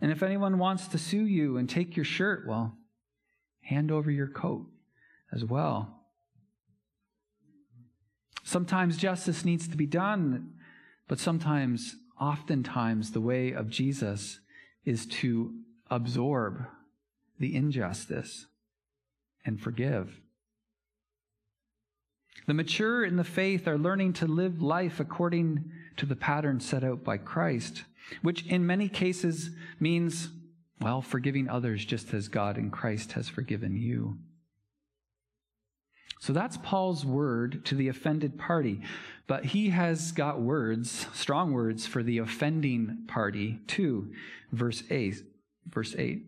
And 0.00 0.12
if 0.12 0.22
anyone 0.22 0.58
wants 0.58 0.86
to 0.88 0.98
sue 0.98 1.24
you 1.24 1.56
and 1.56 1.68
take 1.68 1.96
your 1.96 2.04
shirt, 2.04 2.46
well, 2.46 2.76
hand 3.62 3.90
over 3.90 4.10
your 4.10 4.28
coat 4.28 4.66
as 5.32 5.44
well. 5.44 5.97
Sometimes 8.48 8.96
justice 8.96 9.44
needs 9.44 9.68
to 9.68 9.76
be 9.76 9.84
done, 9.84 10.54
but 11.06 11.18
sometimes, 11.18 11.96
oftentimes, 12.18 13.10
the 13.10 13.20
way 13.20 13.52
of 13.52 13.68
Jesus 13.68 14.40
is 14.86 15.04
to 15.04 15.52
absorb 15.90 16.64
the 17.38 17.54
injustice 17.54 18.46
and 19.44 19.60
forgive. 19.60 20.22
The 22.46 22.54
mature 22.54 23.04
in 23.04 23.16
the 23.16 23.22
faith 23.22 23.68
are 23.68 23.76
learning 23.76 24.14
to 24.14 24.26
live 24.26 24.62
life 24.62 24.98
according 24.98 25.70
to 25.98 26.06
the 26.06 26.16
pattern 26.16 26.58
set 26.58 26.82
out 26.82 27.04
by 27.04 27.18
Christ 27.18 27.84
which 28.22 28.46
in 28.46 28.66
many 28.66 28.88
cases 28.88 29.50
means, 29.78 30.30
well, 30.80 31.02
forgiving 31.02 31.50
others 31.50 31.84
just 31.84 32.14
as 32.14 32.28
God 32.28 32.56
in 32.56 32.70
Christ 32.70 33.12
has 33.12 33.28
forgiven 33.28 33.76
you. 33.76 34.16
So 36.20 36.32
that's 36.32 36.56
Paul's 36.58 37.04
word 37.04 37.64
to 37.66 37.74
the 37.74 37.88
offended 37.88 38.38
party. 38.38 38.80
But 39.26 39.46
he 39.46 39.70
has 39.70 40.12
got 40.12 40.40
words, 40.40 41.06
strong 41.12 41.52
words 41.52 41.86
for 41.86 42.02
the 42.02 42.18
offending 42.18 43.04
party 43.06 43.60
too. 43.66 44.12
Verse 44.52 44.82
8. 44.90 45.22
Verse 45.68 45.94
8. 45.96 46.24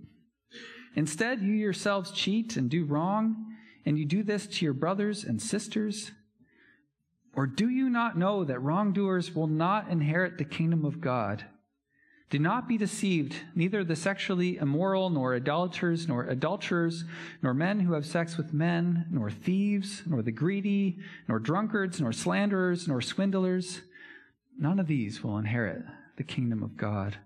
Instead, 0.94 1.40
you 1.40 1.52
yourselves 1.52 2.10
cheat 2.10 2.56
and 2.56 2.68
do 2.68 2.84
wrong, 2.84 3.56
and 3.86 3.98
you 3.98 4.04
do 4.04 4.22
this 4.22 4.46
to 4.46 4.64
your 4.64 4.74
brothers 4.74 5.24
and 5.24 5.40
sisters. 5.40 6.10
Or 7.34 7.46
do 7.46 7.68
you 7.68 7.88
not 7.88 8.18
know 8.18 8.44
that 8.44 8.60
wrongdoers 8.60 9.34
will 9.34 9.46
not 9.46 9.88
inherit 9.88 10.36
the 10.36 10.44
kingdom 10.44 10.84
of 10.84 11.00
God? 11.00 11.44
Do 12.30 12.38
not 12.38 12.68
be 12.68 12.78
deceived. 12.78 13.34
Neither 13.56 13.82
the 13.82 13.96
sexually 13.96 14.56
immoral, 14.56 15.10
nor 15.10 15.34
idolaters, 15.34 16.06
nor 16.06 16.24
adulterers, 16.24 17.04
nor 17.42 17.52
men 17.52 17.80
who 17.80 17.94
have 17.94 18.06
sex 18.06 18.36
with 18.36 18.54
men, 18.54 19.06
nor 19.10 19.30
thieves, 19.30 20.04
nor 20.06 20.22
the 20.22 20.30
greedy, 20.30 20.98
nor 21.26 21.40
drunkards, 21.40 22.00
nor 22.00 22.12
slanderers, 22.12 22.86
nor 22.86 23.00
swindlers, 23.00 23.80
none 24.56 24.78
of 24.78 24.86
these 24.86 25.24
will 25.24 25.38
inherit 25.38 25.82
the 26.16 26.22
kingdom 26.22 26.62
of 26.62 26.76
God. 26.76 27.18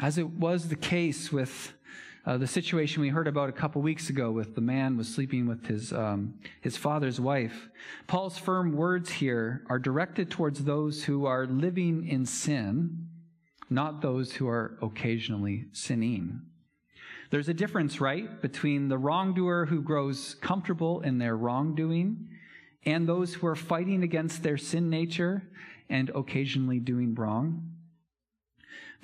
As 0.00 0.16
it 0.16 0.30
was 0.30 0.68
the 0.68 0.76
case 0.76 1.30
with 1.30 1.74
uh, 2.26 2.38
the 2.38 2.46
situation 2.46 3.02
we 3.02 3.10
heard 3.10 3.28
about 3.28 3.50
a 3.50 3.52
couple 3.52 3.82
weeks 3.82 4.08
ago 4.08 4.30
with 4.32 4.54
the 4.54 4.60
man 4.60 4.96
was 4.96 5.12
sleeping 5.12 5.46
with 5.46 5.66
his, 5.66 5.92
um, 5.92 6.34
his 6.62 6.76
father's 6.76 7.20
wife. 7.20 7.68
Paul's 8.06 8.38
firm 8.38 8.72
words 8.72 9.10
here 9.10 9.62
are 9.68 9.78
directed 9.78 10.30
towards 10.30 10.64
those 10.64 11.04
who 11.04 11.26
are 11.26 11.46
living 11.46 12.08
in 12.08 12.24
sin, 12.24 13.08
not 13.68 14.00
those 14.00 14.32
who 14.32 14.48
are 14.48 14.78
occasionally 14.80 15.66
sinning. 15.72 16.40
There's 17.30 17.48
a 17.48 17.54
difference, 17.54 18.00
right, 18.00 18.40
between 18.40 18.88
the 18.88 18.98
wrongdoer 18.98 19.66
who 19.66 19.82
grows 19.82 20.34
comfortable 20.40 21.00
in 21.02 21.18
their 21.18 21.36
wrongdoing 21.36 22.28
and 22.86 23.06
those 23.06 23.34
who 23.34 23.46
are 23.46 23.56
fighting 23.56 24.02
against 24.02 24.42
their 24.42 24.56
sin 24.56 24.88
nature 24.88 25.42
and 25.90 26.10
occasionally 26.14 26.78
doing 26.78 27.14
wrong. 27.14 27.73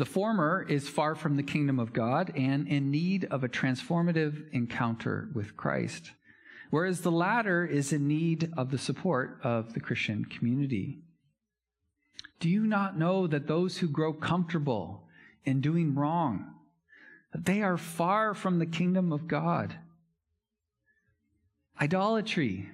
The 0.01 0.07
former 0.07 0.65
is 0.67 0.89
far 0.89 1.15
from 1.15 1.37
the 1.37 1.43
kingdom 1.43 1.79
of 1.79 1.93
God 1.93 2.33
and 2.35 2.67
in 2.67 2.91
need 2.91 3.27
of 3.27 3.45
a 3.45 3.51
transformative 3.51 4.51
encounter 4.51 5.29
with 5.35 5.59
Christ, 5.59 6.13
whereas 6.71 7.03
the 7.03 7.13
latter 7.13 7.67
is 7.67 7.93
in 7.93 8.09
need 8.09 8.51
of 8.57 8.71
the 8.71 8.79
support 8.79 9.39
of 9.45 9.75
the 9.75 9.81
Christian 9.81 10.25
community. 10.25 11.01
Do 12.39 12.49
you 12.49 12.67
not 12.67 12.99
know 12.99 13.27
that 13.27 13.47
those 13.47 13.77
who 13.77 13.89
grow 13.89 14.15
comfortable 14.15 15.07
in 15.45 15.61
doing 15.61 15.95
wrong, 15.95 16.47
that 17.35 17.45
they 17.45 17.61
are 17.61 17.77
far 17.77 18.33
from 18.33 18.59
the 18.59 18.65
kingdom 18.65 19.13
of 19.13 19.29
God? 19.29 19.77
Idolatry, 21.79 22.71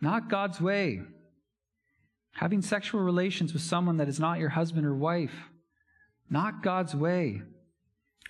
not 0.00 0.28
God's 0.28 0.60
way. 0.60 1.00
Having 2.32 2.62
sexual 2.62 3.02
relations 3.02 3.52
with 3.52 3.62
someone 3.62 3.98
that 3.98 4.08
is 4.08 4.18
not 4.18 4.40
your 4.40 4.48
husband 4.48 4.84
or 4.84 4.96
wife 4.96 5.48
not 6.30 6.62
God's 6.62 6.94
way. 6.94 7.42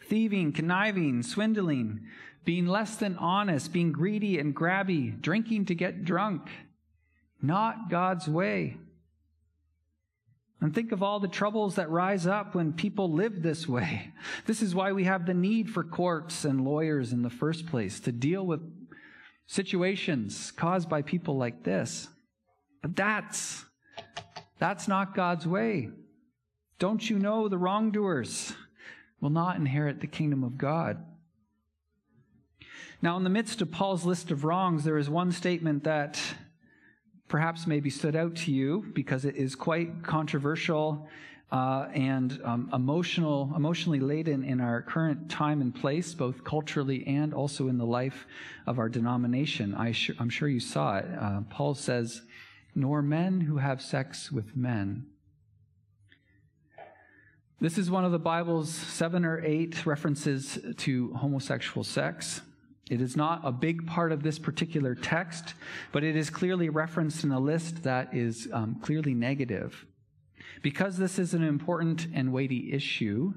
Thieving, 0.09 0.53
conniving, 0.53 1.23
swindling, 1.23 2.01
being 2.45 2.67
less 2.67 2.97
than 2.97 3.17
honest, 3.17 3.73
being 3.73 3.93
greedy 3.93 4.39
and 4.39 4.55
grabby, 4.55 5.21
drinking 5.21 5.67
to 5.67 5.75
get 5.75 6.05
drunk. 6.05 6.49
Not 7.43 7.91
God's 7.91 8.27
way. 8.29 8.77
And 10.61 10.75
think 10.75 10.91
of 10.91 11.03
all 11.03 11.21
the 11.21 11.29
troubles 11.29 11.77
that 11.77 11.91
rise 11.91 12.27
up 12.27 12.55
when 12.55 12.73
people 12.73 13.13
live 13.13 13.43
this 13.43 13.69
way. 13.69 14.13
This 14.47 14.63
is 14.63 14.75
why 14.75 14.93
we 14.93 15.05
have 15.05 15.27
the 15.27 15.35
need 15.35 15.69
for 15.71 15.85
courts 15.85 16.45
and 16.45 16.65
lawyers 16.65 17.13
in 17.13 17.23
the 17.23 17.31
first 17.31 17.67
place 17.67 18.01
to 18.01 18.13
deal 18.13 18.47
with 18.47 18.61
situations 19.47 20.51
caused 20.53 20.89
by 20.89 21.03
people 21.03 21.37
like 21.37 21.65
this. 21.65 22.09
But 22.83 22.97
that's 22.97 23.65
that's 24.59 24.89
not 24.89 25.15
God's 25.15 25.47
way. 25.47 25.91
Don't 26.79 27.11
you 27.11 27.19
know 27.19 27.49
the 27.49 27.59
wrongdoers 27.59 28.53
will 29.21 29.31
not 29.31 29.57
inherit 29.57 30.01
the 30.01 30.07
kingdom 30.07 30.45
of 30.45 30.57
God? 30.57 31.05
Now, 33.03 33.17
in 33.17 33.25
the 33.25 33.31
midst 33.31 33.61
of 33.61 33.71
Paul's 33.71 34.05
list 34.05 34.31
of 34.31 34.45
wrongs, 34.45 34.85
there 34.85 34.99
is 34.99 35.11
one 35.11 35.33
statement 35.33 35.85
that 35.85 36.21
perhaps 37.29 37.67
maybe 37.67 37.91
stood 37.91 38.17
out 38.17 38.35
to 38.35 38.53
you 38.53 38.87
because 38.93 39.25
it 39.25 39.37
is 39.37 39.55
quite 39.55 40.03
controversial 40.03 41.09
uh, 41.51 41.89
and 41.95 42.41
um, 42.45 42.71
emotional, 42.73 43.53
emotionally 43.57 44.01
laden 44.01 44.45
in 44.45 44.61
our 44.61 44.83
current 44.83 45.31
time 45.31 45.61
and 45.61 45.75
place, 45.75 46.15
both 46.15 46.45
culturally 46.45 47.07
and 47.07 47.33
also 47.35 47.69
in 47.69 47.79
the 47.79 47.87
life 47.87 48.27
of 48.67 48.79
our 48.79 48.89
denomination. 48.89 49.75
I 49.75 49.95
am 50.21 50.29
sure 50.29 50.49
you 50.49 50.61
saw 50.61 50.99
it. 50.99 51.07
Uh, 51.19 51.41
Paul 51.49 51.75
says, 51.75 52.23
"Nor 52.75 53.01
men 53.03 53.41
who 53.41 53.57
have 53.57 53.81
sex 53.81 54.31
with 54.31 54.57
men." 54.57 55.07
This 57.61 57.77
is 57.77 57.91
one 57.91 58.05
of 58.05 58.13
the 58.13 58.21
Bible's 58.21 58.71
seven 58.71 59.25
or 59.25 59.45
eight 59.45 59.85
references 59.85 60.61
to 60.77 61.13
homosexual 61.15 61.83
sex. 61.83 62.41
It 62.89 63.01
is 63.01 63.17
not 63.17 63.41
a 63.43 63.51
big 63.51 63.85
part 63.85 64.13
of 64.13 64.23
this 64.23 64.39
particular 64.39 64.95
text, 64.95 65.55
but 65.91 66.05
it 66.05 66.15
is 66.15 66.31
clearly 66.31 66.69
referenced 66.69 67.25
in 67.25 67.33
a 67.33 67.41
list 67.41 67.83
that 67.83 68.15
is 68.15 68.49
um, 68.53 68.77
clearly 68.81 69.13
negative. 69.13 69.87
Because 70.63 70.99
this 70.99 71.19
is 71.19 71.35
an 71.35 71.43
important 71.43 72.07
and 72.15 72.33
weighty 72.33 72.73
issue, 72.73 73.35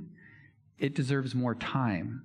it 0.78 0.94
deserves 0.94 1.34
more 1.34 1.56
time. 1.56 2.22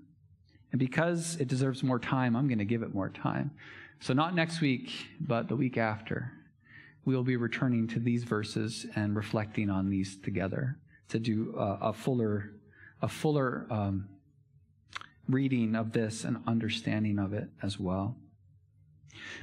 And 0.72 0.78
because 0.78 1.36
it 1.36 1.48
deserves 1.48 1.82
more 1.82 1.98
time, 1.98 2.36
I'm 2.36 2.46
going 2.46 2.58
to 2.58 2.66
give 2.66 2.82
it 2.82 2.94
more 2.94 3.08
time. 3.08 3.52
So, 4.00 4.12
not 4.12 4.34
next 4.34 4.60
week, 4.60 4.92
but 5.18 5.48
the 5.48 5.56
week 5.56 5.78
after, 5.78 6.30
we 7.06 7.16
will 7.16 7.24
be 7.24 7.38
returning 7.38 7.88
to 7.88 7.98
these 7.98 8.24
verses 8.24 8.84
and 8.94 9.16
reflecting 9.16 9.70
on 9.70 9.88
these 9.88 10.18
together 10.18 10.76
to 11.08 11.18
do 11.18 11.54
a, 11.56 11.88
a 11.88 11.92
fuller, 11.92 12.52
a 13.02 13.08
fuller 13.08 13.66
um, 13.70 14.08
reading 15.28 15.74
of 15.74 15.92
this 15.92 16.24
and 16.24 16.38
understanding 16.46 17.18
of 17.18 17.32
it 17.32 17.48
as 17.62 17.78
well. 17.78 18.16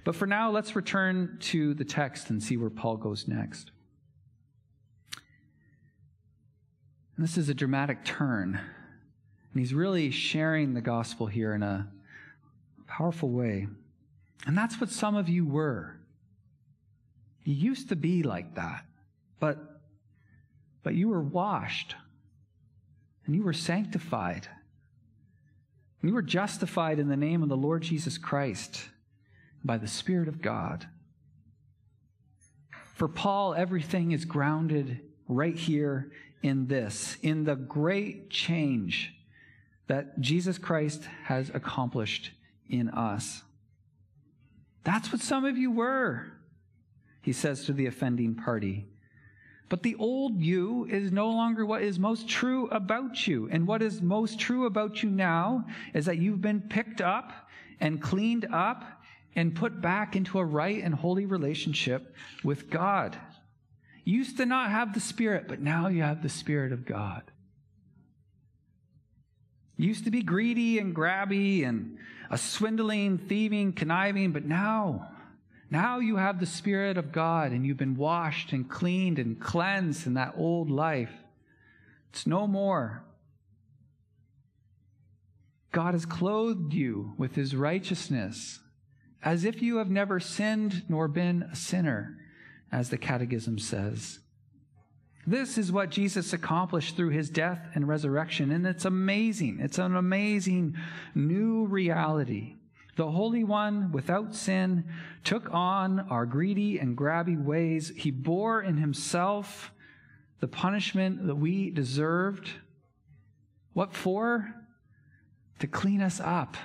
But 0.04 0.16
for 0.16 0.28
now, 0.28 0.52
let's 0.52 0.76
return 0.76 1.38
to 1.42 1.74
the 1.74 1.86
text 1.86 2.30
and 2.30 2.42
see 2.42 2.58
where 2.58 2.70
Paul 2.70 2.98
goes 2.98 3.28
next. 3.28 3.72
And 7.16 7.24
this 7.24 7.38
is 7.38 7.50
a 7.50 7.54
dramatic 7.54 8.04
turn. 8.04 8.60
And 9.54 9.60
he's 9.60 9.74
really 9.74 10.10
sharing 10.12 10.74
the 10.74 10.82
gospel 10.82 11.28
here 11.28 11.54
in 11.54 11.64
a 11.64 11.88
powerful 12.88 13.30
way. 13.30 13.68
And 14.46 14.58
that's 14.58 14.80
what 14.82 14.90
some 14.90 15.16
of 15.16 15.30
you 15.30 15.46
were. 15.46 16.00
You 17.44 17.54
used 17.54 17.90
to 17.90 17.96
be 17.96 18.24
like 18.24 18.56
that, 18.56 18.86
but, 19.40 19.73
but 20.84 20.96
you 20.96 21.10
were 21.10 21.22
washed 21.22 21.96
and 23.26 23.36
you 23.36 23.42
were 23.42 23.54
sanctified 23.54 24.48
and 26.02 26.10
you 26.10 26.14
were 26.14 26.22
justified 26.22 27.00
in 27.00 27.08
the 27.08 27.16
name 27.16 27.42
of 27.42 27.50
the 27.50 27.58
Lord 27.58 27.82
Jesus 27.82 28.18
Christ 28.18 28.90
by 29.64 29.78
the 29.78 29.88
Spirit 29.88 30.28
of 30.28 30.42
God. 30.42 30.86
For 32.96 33.08
Paul, 33.08 33.54
everything 33.54 34.12
is 34.12 34.26
grounded 34.26 35.00
right 35.30 35.56
here 35.56 36.12
in 36.42 36.68
this, 36.68 37.16
in 37.22 37.46
the 37.46 37.56
great 37.56 38.30
change 38.30 39.14
that 39.88 40.20
Jesus 40.20 40.58
Christ 40.58 41.04
has 41.24 41.50
accomplished 41.50 42.32
in 42.70 42.90
us. 42.90 43.42
That's 44.84 45.12
what 45.12 45.22
some 45.22 45.46
of 45.46 45.58
you 45.58 45.72
were, 45.72 46.34
he 47.22 47.32
says 47.32 47.66
to 47.66 47.74
the 47.74 47.86
offending 47.86 48.36
party. 48.36 48.86
But 49.74 49.82
the 49.82 49.96
old 49.96 50.40
you 50.40 50.86
is 50.86 51.12
no 51.12 51.32
longer 51.32 51.66
what 51.66 51.82
is 51.82 51.98
most 51.98 52.30
true 52.30 52.68
about 52.68 53.26
you. 53.26 53.50
And 53.52 53.66
what 53.66 53.82
is 53.82 54.04
most 54.04 54.40
true 54.40 54.68
about 54.68 55.02
you 55.02 55.10
now 55.10 55.66
is 55.96 56.06
that 56.06 56.20
you've 56.20 56.42
been 56.42 56.62
picked 56.62 57.02
up 57.02 57.50
and 57.80 58.00
cleaned 58.00 58.46
up 58.54 58.84
and 59.36 59.56
put 59.56 59.82
back 59.82 60.16
into 60.16 60.38
a 60.38 60.46
right 60.46 60.84
and 60.84 60.94
holy 60.94 61.26
relationship 61.26 62.16
with 62.44 62.70
God. 62.70 63.18
You 64.04 64.20
used 64.20 64.38
to 64.38 64.46
not 64.46 64.70
have 64.70 64.94
the 64.94 65.00
Spirit, 65.00 65.48
but 65.48 65.60
now 65.60 65.88
you 65.88 66.04
have 66.04 66.22
the 66.22 66.30
Spirit 66.30 66.72
of 66.72 66.86
God. 66.86 67.24
You 69.76 69.88
used 69.88 70.04
to 70.04 70.12
be 70.12 70.22
greedy 70.22 70.78
and 70.78 70.96
grabby 70.96 71.68
and 71.68 71.98
a 72.30 72.38
swindling, 72.38 73.18
thieving, 73.18 73.74
conniving, 73.74 74.34
but 74.34 74.46
now 74.46 75.13
now 75.74 75.98
you 75.98 76.18
have 76.18 76.40
the 76.40 76.46
Spirit 76.46 76.98
of 76.98 77.12
God 77.12 77.52
and 77.52 77.66
you've 77.66 77.78
been 77.78 77.98
washed 77.98 78.54
and 78.54 78.70
cleaned 78.70 79.18
and 79.18 79.42
cleansed 79.42 80.06
in 80.06 80.14
that 80.14 80.36
old 80.38 80.70
life. 80.70 81.12
It's 82.12 82.28
no 82.28 82.46
more. 82.46 83.04
God 85.72 85.96
has 85.96 86.06
clothed 86.06 86.74
you 86.74 87.14
with 87.18 87.34
his 87.34 87.56
righteousness 87.56 88.60
as 89.24 89.46
if 89.46 89.64
you 89.64 89.78
have 89.78 89.90
never 89.90 90.20
sinned 90.20 90.84
nor 90.88 91.08
been 91.08 91.42
a 91.52 91.56
sinner, 91.56 92.20
as 92.72 92.92
the 92.92 92.98
Catechism 92.98 93.58
says. 93.58 94.20
This 95.26 95.58
is 95.58 95.72
what 95.72 95.90
Jesus 95.90 96.34
accomplished 96.34 96.96
through 96.96 97.10
his 97.10 97.32
death 97.32 97.66
and 97.74 97.88
resurrection, 97.88 98.52
and 98.52 98.68
it's 98.68 98.86
amazing. 98.86 99.58
It's 99.60 99.80
an 99.80 99.96
amazing 99.96 100.76
new 101.16 101.66
reality. 101.66 102.58
The 102.96 103.10
Holy 103.10 103.44
One, 103.44 103.92
without 103.92 104.36
sin, 104.36 104.86
took 105.24 105.52
on 105.52 106.00
our 106.12 106.26
greedy 106.26 106.78
and 106.78 106.98
grabby 106.98 107.42
ways. 107.42 107.92
He 107.96 108.12
bore 108.12 108.62
in 108.62 108.78
himself 108.78 109.72
the 110.40 110.48
punishment 110.48 111.26
that 111.26 111.36
we 111.36 111.72
deserved. 111.72 112.52
What 113.74 113.94
for? 113.94 114.54
To 115.60 115.68
clean 115.68 116.02
us 116.02 116.20
up, 116.20 116.58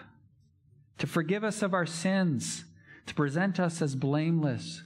to 0.98 1.06
forgive 1.06 1.44
us 1.44 1.62
of 1.62 1.72
our 1.72 1.86
sins, 1.86 2.64
to 3.06 3.14
present 3.14 3.60
us 3.60 3.80
as 3.80 3.94
blameless 3.94 4.82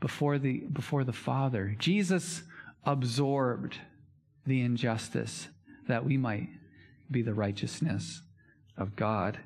before 0.00 0.38
the, 0.38 0.64
before 0.72 1.04
the 1.04 1.12
Father. 1.12 1.76
Jesus 1.78 2.42
absorbed 2.84 3.78
the 4.44 4.60
injustice 4.60 5.48
that 5.88 6.04
we 6.04 6.16
might 6.16 6.48
be 7.10 7.22
the 7.22 7.32
righteousness 7.32 8.22
of 8.76 8.96
God. 8.96 9.38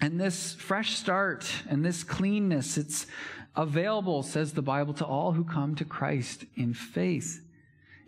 And 0.00 0.18
this 0.18 0.54
fresh 0.54 0.96
start 0.96 1.46
and 1.68 1.84
this 1.84 2.02
cleanness, 2.02 2.78
it's 2.78 3.06
available, 3.54 4.22
says 4.22 4.52
the 4.52 4.62
Bible, 4.62 4.94
to 4.94 5.04
all 5.04 5.32
who 5.32 5.44
come 5.44 5.74
to 5.74 5.84
Christ 5.84 6.44
in 6.56 6.72
faith. 6.72 7.42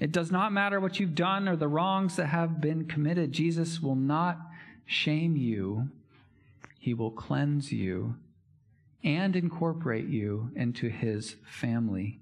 It 0.00 0.10
does 0.10 0.32
not 0.32 0.52
matter 0.52 0.80
what 0.80 0.98
you've 0.98 1.14
done 1.14 1.48
or 1.48 1.56
the 1.56 1.68
wrongs 1.68 2.16
that 2.16 2.26
have 2.26 2.60
been 2.60 2.86
committed. 2.86 3.32
Jesus 3.32 3.80
will 3.80 3.94
not 3.94 4.38
shame 4.86 5.36
you. 5.36 5.90
He 6.78 6.94
will 6.94 7.10
cleanse 7.10 7.70
you 7.70 8.16
and 9.04 9.36
incorporate 9.36 10.06
you 10.06 10.50
into 10.56 10.88
his 10.88 11.36
family. 11.44 12.20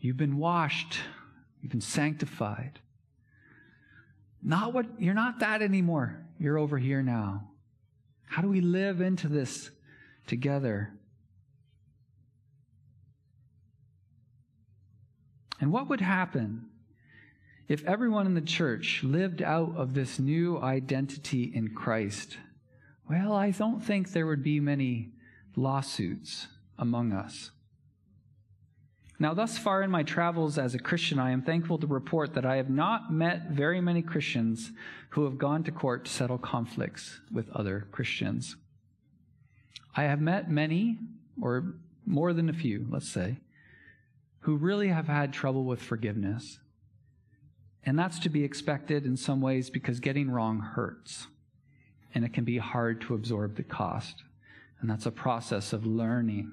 You've 0.00 0.16
been 0.16 0.38
washed. 0.38 1.00
You've 1.60 1.72
been 1.72 1.80
sanctified. 1.80 2.78
Not 4.42 4.72
what, 4.72 4.86
you're 4.98 5.14
not 5.14 5.40
that 5.40 5.62
anymore. 5.62 6.24
You're 6.38 6.58
over 6.58 6.78
here 6.78 7.02
now. 7.02 7.48
How 8.26 8.42
do 8.42 8.48
we 8.48 8.60
live 8.60 9.00
into 9.00 9.28
this 9.28 9.70
together? 10.26 10.92
And 15.60 15.72
what 15.72 15.88
would 15.88 16.00
happen 16.00 16.66
if 17.66 17.84
everyone 17.84 18.26
in 18.26 18.34
the 18.34 18.40
church 18.40 19.02
lived 19.02 19.42
out 19.42 19.74
of 19.76 19.94
this 19.94 20.18
new 20.18 20.60
identity 20.60 21.50
in 21.52 21.74
Christ? 21.74 22.36
Well, 23.08 23.32
I 23.32 23.50
don't 23.50 23.80
think 23.80 24.12
there 24.12 24.26
would 24.26 24.42
be 24.42 24.60
many 24.60 25.10
lawsuits 25.56 26.46
among 26.78 27.12
us. 27.12 27.50
Now, 29.20 29.34
thus 29.34 29.58
far 29.58 29.82
in 29.82 29.90
my 29.90 30.04
travels 30.04 30.58
as 30.58 30.74
a 30.74 30.78
Christian, 30.78 31.18
I 31.18 31.32
am 31.32 31.42
thankful 31.42 31.78
to 31.78 31.86
report 31.88 32.34
that 32.34 32.46
I 32.46 32.56
have 32.56 32.70
not 32.70 33.12
met 33.12 33.50
very 33.50 33.80
many 33.80 34.00
Christians 34.00 34.70
who 35.10 35.24
have 35.24 35.38
gone 35.38 35.64
to 35.64 35.72
court 35.72 36.04
to 36.04 36.10
settle 36.10 36.38
conflicts 36.38 37.20
with 37.32 37.50
other 37.50 37.88
Christians. 37.90 38.54
I 39.96 40.04
have 40.04 40.20
met 40.20 40.48
many, 40.48 40.98
or 41.40 41.74
more 42.06 42.32
than 42.32 42.48
a 42.48 42.52
few, 42.52 42.86
let's 42.88 43.08
say, 43.08 43.38
who 44.40 44.56
really 44.56 44.88
have 44.88 45.08
had 45.08 45.32
trouble 45.32 45.64
with 45.64 45.82
forgiveness. 45.82 46.60
And 47.82 47.98
that's 47.98 48.20
to 48.20 48.28
be 48.28 48.44
expected 48.44 49.04
in 49.04 49.16
some 49.16 49.40
ways 49.40 49.68
because 49.68 49.98
getting 49.98 50.30
wrong 50.30 50.60
hurts. 50.60 51.26
And 52.14 52.24
it 52.24 52.32
can 52.32 52.44
be 52.44 52.58
hard 52.58 53.00
to 53.02 53.14
absorb 53.14 53.56
the 53.56 53.64
cost. 53.64 54.22
And 54.80 54.88
that's 54.88 55.06
a 55.06 55.10
process 55.10 55.72
of 55.72 55.84
learning 55.84 56.52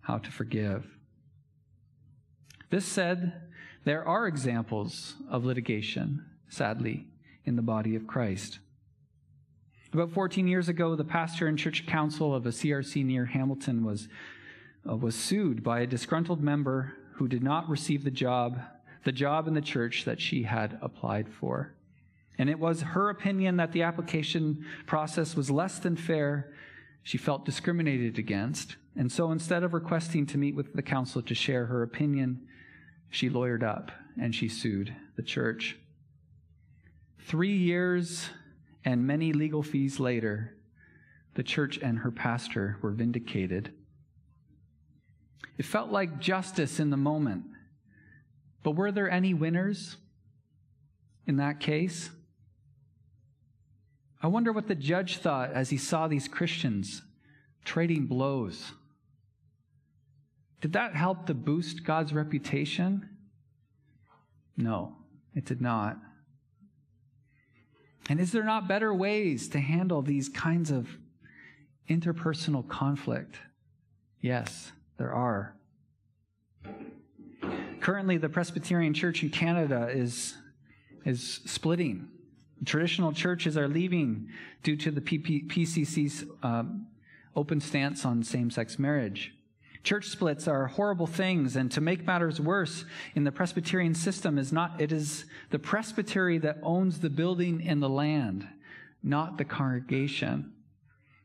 how 0.00 0.16
to 0.18 0.30
forgive. 0.30 0.86
This 2.70 2.86
said, 2.86 3.40
there 3.84 4.06
are 4.06 4.26
examples 4.26 5.14
of 5.28 5.44
litigation, 5.44 6.24
sadly, 6.48 7.06
in 7.44 7.56
the 7.56 7.62
body 7.62 7.94
of 7.94 8.06
Christ. 8.06 8.58
About 9.92 10.10
14 10.10 10.48
years 10.48 10.68
ago, 10.68 10.96
the 10.96 11.04
pastor 11.04 11.46
and 11.46 11.58
church 11.58 11.86
council 11.86 12.34
of 12.34 12.46
a 12.46 12.48
CRC 12.48 13.04
near 13.04 13.26
Hamilton 13.26 13.84
was, 13.84 14.08
uh, 14.88 14.96
was 14.96 15.14
sued 15.14 15.62
by 15.62 15.80
a 15.80 15.86
disgruntled 15.86 16.42
member 16.42 16.94
who 17.12 17.28
did 17.28 17.42
not 17.42 17.68
receive 17.68 18.02
the 18.02 18.10
job, 18.10 18.58
the 19.04 19.12
job 19.12 19.46
in 19.46 19.54
the 19.54 19.60
church 19.60 20.04
that 20.04 20.20
she 20.20 20.42
had 20.42 20.78
applied 20.82 21.28
for. 21.28 21.74
And 22.38 22.50
it 22.50 22.58
was 22.58 22.82
her 22.82 23.10
opinion 23.10 23.58
that 23.58 23.72
the 23.72 23.82
application 23.82 24.64
process 24.86 25.36
was 25.36 25.50
less 25.50 25.78
than 25.78 25.94
fair. 25.94 26.52
She 27.02 27.18
felt 27.18 27.44
discriminated 27.44 28.18
against. 28.18 28.76
And 28.96 29.12
so 29.12 29.30
instead 29.30 29.62
of 29.62 29.74
requesting 29.74 30.26
to 30.26 30.38
meet 30.38 30.56
with 30.56 30.72
the 30.72 30.82
council 30.82 31.22
to 31.22 31.34
share 31.34 31.66
her 31.66 31.82
opinion, 31.82 32.48
she 33.14 33.30
lawyered 33.30 33.62
up 33.62 33.92
and 34.20 34.34
she 34.34 34.48
sued 34.48 34.92
the 35.14 35.22
church. 35.22 35.76
Three 37.20 37.56
years 37.56 38.28
and 38.84 39.06
many 39.06 39.32
legal 39.32 39.62
fees 39.62 40.00
later, 40.00 40.56
the 41.34 41.44
church 41.44 41.78
and 41.80 42.00
her 42.00 42.10
pastor 42.10 42.76
were 42.82 42.90
vindicated. 42.90 43.72
It 45.56 45.64
felt 45.64 45.92
like 45.92 46.18
justice 46.18 46.80
in 46.80 46.90
the 46.90 46.96
moment, 46.96 47.44
But 48.64 48.72
were 48.72 48.90
there 48.90 49.08
any 49.08 49.32
winners 49.32 49.96
in 51.24 51.36
that 51.36 51.60
case? 51.60 52.10
I 54.20 54.26
wonder 54.26 54.50
what 54.50 54.66
the 54.66 54.74
judge 54.74 55.18
thought 55.18 55.52
as 55.52 55.70
he 55.70 55.76
saw 55.76 56.08
these 56.08 56.26
Christians 56.26 57.02
trading 57.64 58.06
blows. 58.06 58.72
Did 60.64 60.72
that 60.72 60.96
help 60.96 61.26
to 61.26 61.34
boost 61.34 61.84
God's 61.84 62.14
reputation? 62.14 63.06
No, 64.56 64.96
it 65.34 65.44
did 65.44 65.60
not. 65.60 65.98
And 68.08 68.18
is 68.18 68.32
there 68.32 68.44
not 68.44 68.66
better 68.66 68.94
ways 68.94 69.50
to 69.50 69.60
handle 69.60 70.00
these 70.00 70.30
kinds 70.30 70.70
of 70.70 70.88
interpersonal 71.90 72.66
conflict? 72.66 73.36
Yes, 74.22 74.72
there 74.96 75.12
are. 75.12 75.54
Currently, 77.82 78.16
the 78.16 78.30
Presbyterian 78.30 78.94
Church 78.94 79.22
in 79.22 79.28
Canada 79.28 79.90
is, 79.92 80.34
is 81.04 81.42
splitting. 81.44 82.08
Traditional 82.64 83.12
churches 83.12 83.58
are 83.58 83.68
leaving 83.68 84.30
due 84.62 84.76
to 84.76 84.90
the 84.90 85.02
PCC's 85.02 86.24
um, 86.42 86.86
open 87.36 87.60
stance 87.60 88.06
on 88.06 88.22
same 88.22 88.50
sex 88.50 88.78
marriage. 88.78 89.34
Church 89.84 90.08
splits 90.08 90.48
are 90.48 90.66
horrible 90.66 91.06
things, 91.06 91.56
and 91.56 91.70
to 91.72 91.80
make 91.82 92.06
matters 92.06 92.40
worse, 92.40 92.86
in 93.14 93.24
the 93.24 93.30
Presbyterian 93.30 93.94
system 93.94 94.38
is 94.38 94.50
not 94.50 94.80
it 94.80 94.90
is 94.90 95.26
the 95.50 95.58
presbytery 95.58 96.38
that 96.38 96.58
owns 96.62 97.00
the 97.00 97.10
building 97.10 97.62
and 97.68 97.82
the 97.82 97.88
land, 97.88 98.48
not 99.02 99.36
the 99.36 99.44
congregation. 99.44 100.52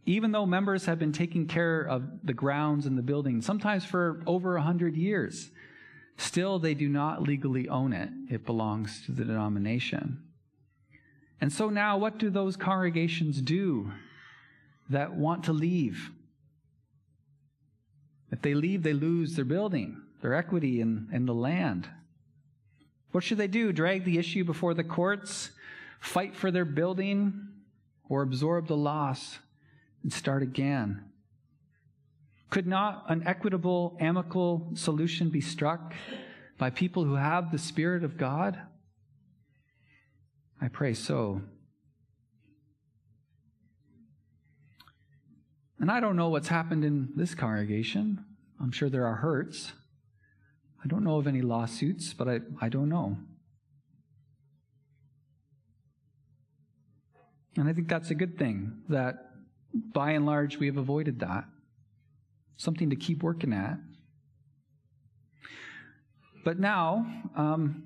Even 0.05 0.33
though 0.33 0.45
members 0.45 0.85
have 0.85 0.99
been 0.99 1.13
taking 1.13 1.47
care 1.47 1.81
of 1.81 2.03
the 2.23 2.33
grounds 2.33 2.85
and 2.85 2.97
the 2.97 3.01
building, 3.01 3.41
sometimes 3.41 3.85
for 3.85 4.21
over 4.27 4.57
a 4.57 4.61
hundred 4.61 4.97
years, 4.97 5.51
still 6.17 6.59
they 6.59 6.73
do 6.73 6.89
not 6.89 7.23
legally 7.23 7.69
own 7.69 7.93
it. 7.93 8.09
It 8.29 8.45
belongs 8.45 9.05
to 9.05 9.13
the 9.13 9.23
denomination. 9.23 10.21
And 11.39 11.53
so 11.53 11.69
now, 11.69 11.97
what 11.97 12.17
do 12.17 12.29
those 12.29 12.57
congregations 12.57 13.41
do 13.41 13.93
that 14.89 15.13
want 15.13 15.45
to 15.45 15.53
leave? 15.53 16.11
If 18.31 18.41
they 18.41 18.53
leave, 18.53 18.83
they 18.83 18.93
lose 18.93 19.35
their 19.35 19.45
building, 19.45 20.01
their 20.21 20.33
equity 20.33 20.81
in 20.81 21.25
the 21.25 21.33
land. 21.33 21.89
What 23.11 23.23
should 23.23 23.39
they 23.39 23.47
do? 23.47 23.71
Drag 23.73 24.05
the 24.05 24.19
issue 24.19 24.43
before 24.43 24.73
the 24.73 24.83
courts, 24.83 25.49
fight 25.99 26.35
for 26.35 26.51
their 26.51 26.65
building, 26.65 27.47
or 28.07 28.21
absorb 28.21 28.67
the 28.67 28.77
loss 28.77 29.39
and 30.03 30.13
start 30.13 30.43
again? 30.43 31.03
Could 32.49 32.67
not 32.67 33.05
an 33.09 33.23
equitable, 33.27 33.97
amicable 33.99 34.71
solution 34.73 35.29
be 35.29 35.41
struck 35.41 35.93
by 36.57 36.69
people 36.69 37.03
who 37.03 37.15
have 37.15 37.51
the 37.51 37.59
Spirit 37.59 38.03
of 38.03 38.17
God? 38.17 38.59
I 40.61 40.67
pray 40.67 40.93
so. 40.93 41.41
And 45.79 45.89
I 45.89 45.99
don't 45.99 46.17
know 46.17 46.29
what's 46.29 46.49
happened 46.49 46.83
in 46.83 47.09
this 47.15 47.33
congregation. 47.33 48.25
I'm 48.61 48.71
sure 48.71 48.89
there 48.89 49.05
are 49.05 49.15
hurts. 49.15 49.71
I 50.83 50.87
don't 50.87 51.03
know 51.03 51.17
of 51.17 51.27
any 51.27 51.41
lawsuits, 51.41 52.13
but 52.13 52.27
I, 52.27 52.39
I 52.61 52.69
don't 52.69 52.89
know. 52.89 53.17
And 57.55 57.67
I 57.67 57.73
think 57.73 57.87
that's 57.87 58.11
a 58.11 58.15
good 58.15 58.37
thing 58.37 58.83
that 58.89 59.25
by 59.93 60.11
and 60.11 60.25
large 60.25 60.57
we 60.57 60.67
have 60.67 60.77
avoided 60.77 61.19
that. 61.19 61.45
Something 62.57 62.89
to 62.89 62.95
keep 62.95 63.23
working 63.23 63.53
at. 63.53 63.77
But 66.43 66.59
now, 66.59 67.05
um, 67.35 67.83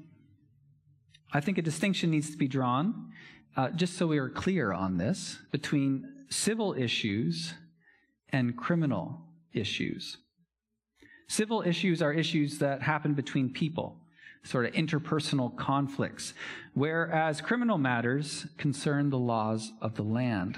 I 1.31 1.41
think 1.41 1.57
a 1.57 1.61
distinction 1.61 2.11
needs 2.11 2.31
to 2.31 2.37
be 2.37 2.47
drawn, 2.47 3.11
uh, 3.55 3.69
just 3.69 3.97
so 3.97 4.07
we 4.07 4.17
are 4.17 4.29
clear 4.29 4.71
on 4.71 4.97
this, 4.97 5.37
between 5.51 6.25
civil 6.29 6.73
issues 6.73 7.53
and 8.33 8.57
criminal 8.57 9.21
issues. 9.53 10.17
Civil 11.27 11.61
issues 11.61 12.01
are 12.01 12.11
issues 12.11 12.57
that 12.57 12.81
happen 12.81 13.13
between 13.13 13.53
people, 13.53 13.95
sort 14.43 14.65
of 14.65 14.73
interpersonal 14.73 15.55
conflicts, 15.55 16.33
whereas 16.73 17.39
criminal 17.39 17.77
matters 17.77 18.47
concern 18.57 19.09
the 19.09 19.17
laws 19.17 19.71
of 19.81 19.95
the 19.95 20.03
land. 20.03 20.57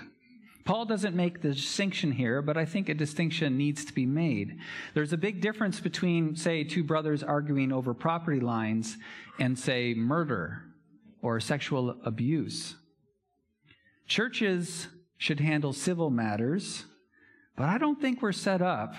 Paul 0.63 0.85
doesn't 0.85 1.15
make 1.15 1.43
the 1.43 1.53
distinction 1.53 2.11
here, 2.11 2.41
but 2.41 2.57
I 2.57 2.65
think 2.65 2.89
a 2.89 2.95
distinction 2.95 3.55
needs 3.55 3.85
to 3.85 3.93
be 3.93 4.07
made. 4.07 4.57
There's 4.95 5.13
a 5.13 5.17
big 5.17 5.39
difference 5.39 5.79
between, 5.79 6.35
say, 6.35 6.63
two 6.63 6.83
brothers 6.83 7.21
arguing 7.21 7.71
over 7.71 7.93
property 7.93 8.39
lines 8.39 8.97
and, 9.37 9.59
say, 9.59 9.93
murder 9.93 10.63
or 11.21 11.39
sexual 11.39 11.97
abuse. 12.03 12.75
Churches 14.07 14.87
should 15.17 15.39
handle 15.39 15.71
civil 15.71 16.09
matters 16.09 16.85
but 17.55 17.69
I 17.69 17.77
don't 17.77 18.01
think 18.01 18.21
we're 18.21 18.31
set 18.31 18.61
up 18.61 18.95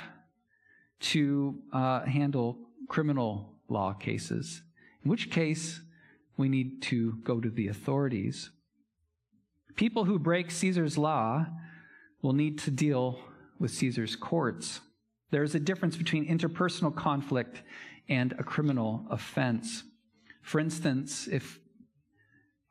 to 0.98 1.58
uh, 1.72 2.00
handle 2.00 2.58
criminal 2.88 3.54
law 3.68 3.92
cases, 3.92 4.62
in 5.04 5.10
which 5.10 5.30
case 5.30 5.80
we 6.36 6.48
need 6.48 6.82
to 6.82 7.14
go 7.24 7.40
to 7.40 7.50
the 7.50 7.68
authorities. 7.68 8.50
People 9.76 10.04
who 10.04 10.18
break 10.18 10.50
Caesar's 10.50 10.96
law 10.96 11.46
will 12.22 12.32
need 12.32 12.58
to 12.60 12.70
deal 12.70 13.18
with 13.58 13.70
Caesar's 13.72 14.16
courts. 14.16 14.80
There 15.30 15.42
is 15.42 15.54
a 15.54 15.60
difference 15.60 15.96
between 15.96 16.26
interpersonal 16.26 16.94
conflict 16.94 17.62
and 18.08 18.32
a 18.38 18.44
criminal 18.44 19.04
offense. 19.10 19.82
For 20.42 20.60
instance, 20.60 21.28
if 21.30 21.58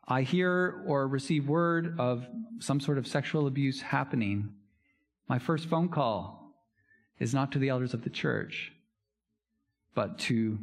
I 0.08 0.21
hear 0.21 0.84
or 0.88 1.08
receive 1.08 1.48
word 1.48 1.95
of 2.00 2.26
some 2.60 2.80
sort 2.80 2.98
of 2.98 3.08
sexual 3.08 3.48
abuse 3.48 3.82
happening, 3.82 4.54
my 5.28 5.40
first 5.40 5.68
phone 5.68 5.90
call 5.90 6.54
is 7.20 7.34
not 7.34 7.52
to 7.52 7.60
the 7.60 7.70
elders 7.70 7.94
of 7.94 8.04
the 8.04 8.10
church, 8.10 8.72
but 9.94 10.20
to 10.20 10.60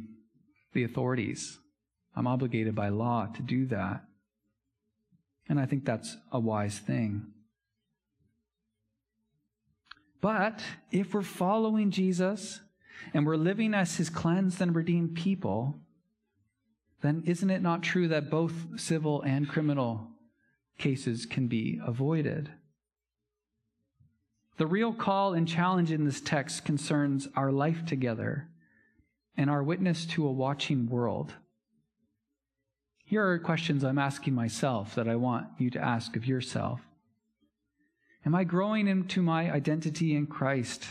the 0.73 0.83
authorities. 0.83 1.59
I'm 2.15 2.27
obligated 2.27 2.75
by 2.75 2.89
law 2.89 3.27
to 3.35 3.41
do 3.41 3.65
that. 3.67 4.03
And 5.49 5.59
I 5.59 5.65
think 5.65 5.83
that's 5.83 6.15
a 6.31 6.39
wise 6.39 6.79
thing. 6.79 7.27
But 10.21 10.63
if 10.91 11.13
we're 11.13 11.21
following 11.21 11.91
Jesus 11.91 12.61
and 13.13 13.25
we're 13.25 13.35
living 13.35 13.73
as 13.73 13.97
his 13.97 14.09
cleansed 14.09 14.61
and 14.61 14.73
redeemed 14.73 15.15
people, 15.15 15.75
then 17.01 17.23
isn't 17.25 17.49
it 17.49 17.61
not 17.61 17.83
true 17.83 18.07
that 18.07 18.29
both 18.29 18.79
civil 18.79 19.21
and 19.23 19.49
criminal 19.49 20.07
cases 20.77 21.25
can 21.25 21.47
be 21.47 21.81
avoided? 21.85 22.49
The 24.57 24.67
real 24.67 24.93
call 24.93 25.33
and 25.33 25.47
challenge 25.47 25.91
in 25.91 26.05
this 26.05 26.21
text 26.21 26.63
concerns 26.63 27.27
our 27.35 27.51
life 27.51 27.85
together 27.85 28.49
and 29.35 29.49
our 29.49 29.63
witness 29.63 30.05
to 30.05 30.27
a 30.27 30.31
watching 30.31 30.87
world. 30.87 31.33
Here 33.05 33.25
are 33.25 33.39
questions 33.39 33.83
I'm 33.83 33.97
asking 33.97 34.35
myself 34.35 34.95
that 34.95 35.07
I 35.07 35.15
want 35.15 35.47
you 35.57 35.69
to 35.71 35.79
ask 35.79 36.15
of 36.15 36.27
yourself. 36.27 36.81
Am 38.25 38.35
I 38.35 38.43
growing 38.43 38.87
into 38.87 39.21
my 39.21 39.51
identity 39.51 40.15
in 40.15 40.27
Christ? 40.27 40.85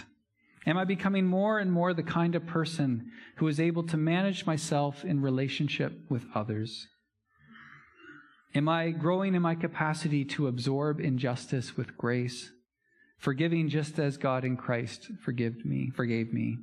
Am 0.66 0.76
I 0.76 0.84
becoming 0.84 1.26
more 1.26 1.58
and 1.58 1.72
more 1.72 1.94
the 1.94 2.02
kind 2.02 2.34
of 2.34 2.46
person 2.46 3.10
who 3.36 3.48
is 3.48 3.58
able 3.58 3.84
to 3.84 3.96
manage 3.96 4.44
myself 4.44 5.04
in 5.04 5.20
relationship 5.20 5.92
with 6.08 6.26
others? 6.34 6.88
Am 8.54 8.68
I 8.68 8.90
growing 8.90 9.34
in 9.34 9.42
my 9.42 9.54
capacity 9.54 10.24
to 10.26 10.46
absorb 10.46 11.00
injustice 11.00 11.76
with 11.76 11.96
grace? 11.96 12.50
Forgiving 13.22 13.68
just 13.68 14.00
as 14.00 14.16
God 14.16 14.44
in 14.44 14.56
Christ 14.56 15.08
forgave 15.20 15.64
me, 15.64 15.90
forgave 15.94 16.32
me? 16.32 16.58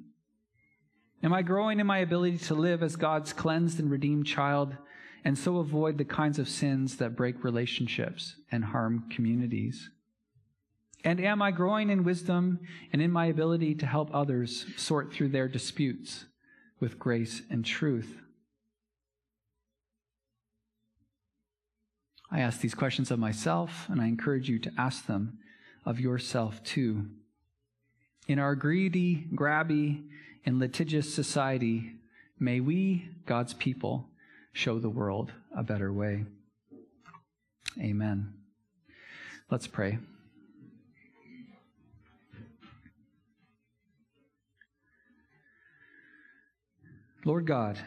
Am 1.24 1.34
I 1.34 1.42
growing 1.42 1.80
in 1.80 1.88
my 1.88 2.00
ability 2.00 2.38
to 2.40 2.54
live 2.54 2.84
as 2.84 2.98
God's 2.98 3.32
cleansed 3.32 3.80
and 3.80 3.90
redeemed 3.90 4.28
child 4.28 4.76
and 5.24 5.38
so 5.38 5.60
avoid 5.60 5.98
the 5.98 6.04
kinds 6.04 6.38
of 6.38 6.50
sins 6.50 6.98
that 6.98 7.16
break 7.16 7.46
relationships 7.46 8.36
and 8.52 8.66
harm 8.66 9.06
communities? 9.10 9.90
And 11.06 11.22
am 11.22 11.42
I 11.42 11.52
growing 11.52 11.90
in 11.90 12.04
wisdom 12.04 12.60
and 12.92 13.02
in 13.02 13.10
my 13.10 13.28
ability 13.28 13.76
to 13.76 13.86
help 13.86 14.10
others 14.14 14.66
sort 14.76 15.14
through 15.14 15.30
their 15.30 15.48
disputes 15.48 16.26
with 16.82 17.00
grace 17.00 17.42
and 17.50 17.64
truth? 17.64 18.18
I 22.30 22.42
ask 22.42 22.60
these 22.60 22.76
questions 22.76 23.12
of 23.12 23.18
myself, 23.18 23.88
and 23.88 24.02
I 24.02 24.08
encourage 24.08 24.50
you 24.50 24.60
to 24.60 24.72
ask 24.78 25.06
them 25.06 25.40
of 25.86 26.00
yourself 26.00 26.64
too. 26.64 27.08
In 28.28 28.40
our 28.40 28.56
greedy, 28.56 29.28
grabby, 29.34 30.04
and 30.46 30.60
litigious 30.60 31.14
society, 31.14 31.94
may 32.40 32.60
we, 32.60 33.10
God's 33.26 33.54
people, 33.54 34.10
show 34.54 34.80
the 34.80 34.90
world 34.90 35.32
a 35.56 35.64
better 35.64 35.92
way. 35.92 36.26
Amen. 37.80 38.34
Let's 39.50 39.68
pray. 39.68 40.00
Lord 47.26 47.46
God, 47.46 47.78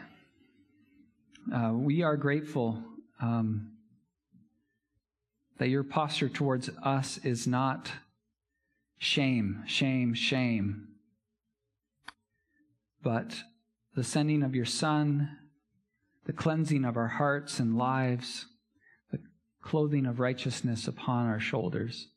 uh, 1.53 1.71
we 1.73 2.03
are 2.03 2.15
grateful 2.15 2.81
um, 3.19 3.72
that 5.63 5.69
your 5.69 5.85
posture 5.85 6.27
towards 6.27 6.69
us 6.83 7.17
is 7.19 7.47
not 7.47 7.89
shame, 8.97 9.63
shame, 9.65 10.13
shame, 10.13 10.89
but 13.01 13.33
the 13.95 14.03
sending 14.03 14.43
of 14.43 14.55
your 14.55 14.65
Son, 14.65 15.37
the 16.25 16.33
cleansing 16.33 16.83
of 16.83 16.97
our 16.97 17.07
hearts 17.07 17.59
and 17.59 17.77
lives, 17.77 18.45
the 19.09 19.19
clothing 19.61 20.05
of 20.05 20.19
righteousness 20.19 20.85
upon 20.85 21.27
our 21.27 21.39
shoulders. 21.39 22.09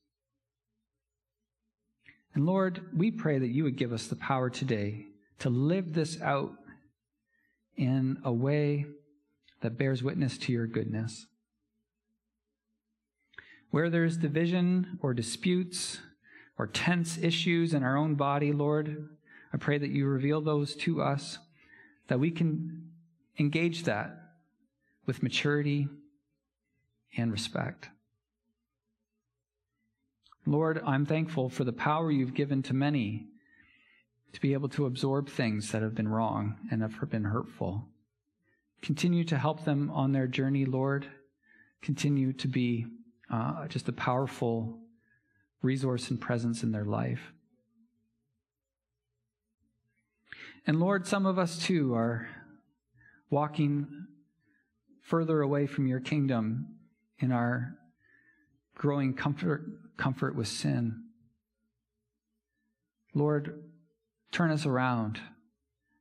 And 2.35 2.47
Lord, 2.47 2.81
we 2.93 3.13
pray 3.13 3.39
that 3.39 3.55
you 3.55 3.63
would 3.63 3.77
give 3.77 3.93
us 3.93 4.09
the 4.09 4.17
power 4.17 4.51
today 4.51 5.07
to 5.39 5.51
live 5.51 5.95
this 5.95 6.21
out 6.21 6.55
in 7.77 8.19
a 8.25 8.33
way 8.33 8.87
that 9.61 9.79
bears 9.79 10.03
witness 10.03 10.37
to 10.37 10.53
your 10.53 10.67
goodness. 10.67 11.27
Where 13.77 13.91
there 13.91 14.07
is 14.07 14.17
division 14.17 14.99
or 15.03 15.13
disputes 15.13 15.99
or 16.57 16.67
tense 16.67 17.19
issues 17.19 17.75
in 17.75 17.83
our 17.83 17.95
own 17.95 18.15
body, 18.15 18.51
Lord, 18.51 19.11
I 19.53 19.59
pray 19.59 19.77
that 19.77 19.91
you 19.91 20.07
reveal 20.07 20.41
those 20.41 20.75
to 20.77 21.03
us, 21.03 21.37
that 22.09 22.19
we 22.19 22.31
can 22.31 22.89
engage 23.39 23.83
that 23.83 24.17
with 25.05 25.23
maturity 25.23 25.91
and 27.19 27.31
respect. 27.31 27.91
Lord, 30.47 30.81
I'm 30.83 31.05
thankful 31.05 31.51
for 31.51 31.65
the 31.65 31.71
power 31.75 32.11
you've 32.11 32.33
given 32.33 32.63
to 32.63 32.73
many 32.73 33.27
to 34.33 34.41
be 34.41 34.55
able 34.55 34.71
to 34.71 34.87
absorb 34.87 35.29
things 35.29 35.71
that 35.73 35.83
have 35.83 35.95
been 35.95 36.09
wrong 36.09 36.57
and 36.71 36.81
have 36.81 37.11
been 37.11 37.25
hurtful. 37.25 37.85
Continue 38.81 39.25
to 39.25 39.37
help 39.37 39.67
them 39.67 39.91
on 39.91 40.13
their 40.13 40.27
journey, 40.27 40.65
Lord. 40.65 41.07
Continue 41.83 42.33
to 42.33 42.49
be 42.49 42.87
uh, 43.31 43.67
just 43.69 43.89
a 43.89 43.93
powerful 43.93 44.79
resource 45.63 46.11
and 46.11 46.21
presence 46.21 46.63
in 46.63 46.73
their 46.73 46.85
life. 46.85 47.33
And 50.67 50.81
Lord, 50.81 51.07
some 51.07 51.27
of 51.27 51.39
us 51.39 51.59
too 51.59 51.95
are 51.95 52.29
walking 53.31 54.07
further 55.03 55.41
away 55.41 55.67
from 55.67 55.87
your 55.87 56.01
kingdom 56.01 56.77
in 57.19 57.33
our 57.33 57.77
growing 58.75 59.15
comfort 59.15 59.65
comfort 59.97 60.37
with 60.37 60.49
sin. 60.49 61.05
Lord, 63.15 63.63
turn 64.31 64.51
us 64.51 64.67
around 64.67 65.21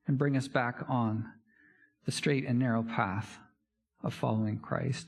and 0.08 0.18
bring 0.18 0.36
us 0.36 0.48
back 0.48 0.84
on 0.90 1.26
the 2.06 2.12
straight 2.12 2.46
and 2.46 2.60
narrow 2.60 2.84
path 2.84 3.40
of 4.04 4.14
following 4.14 4.60
Christ. 4.60 5.08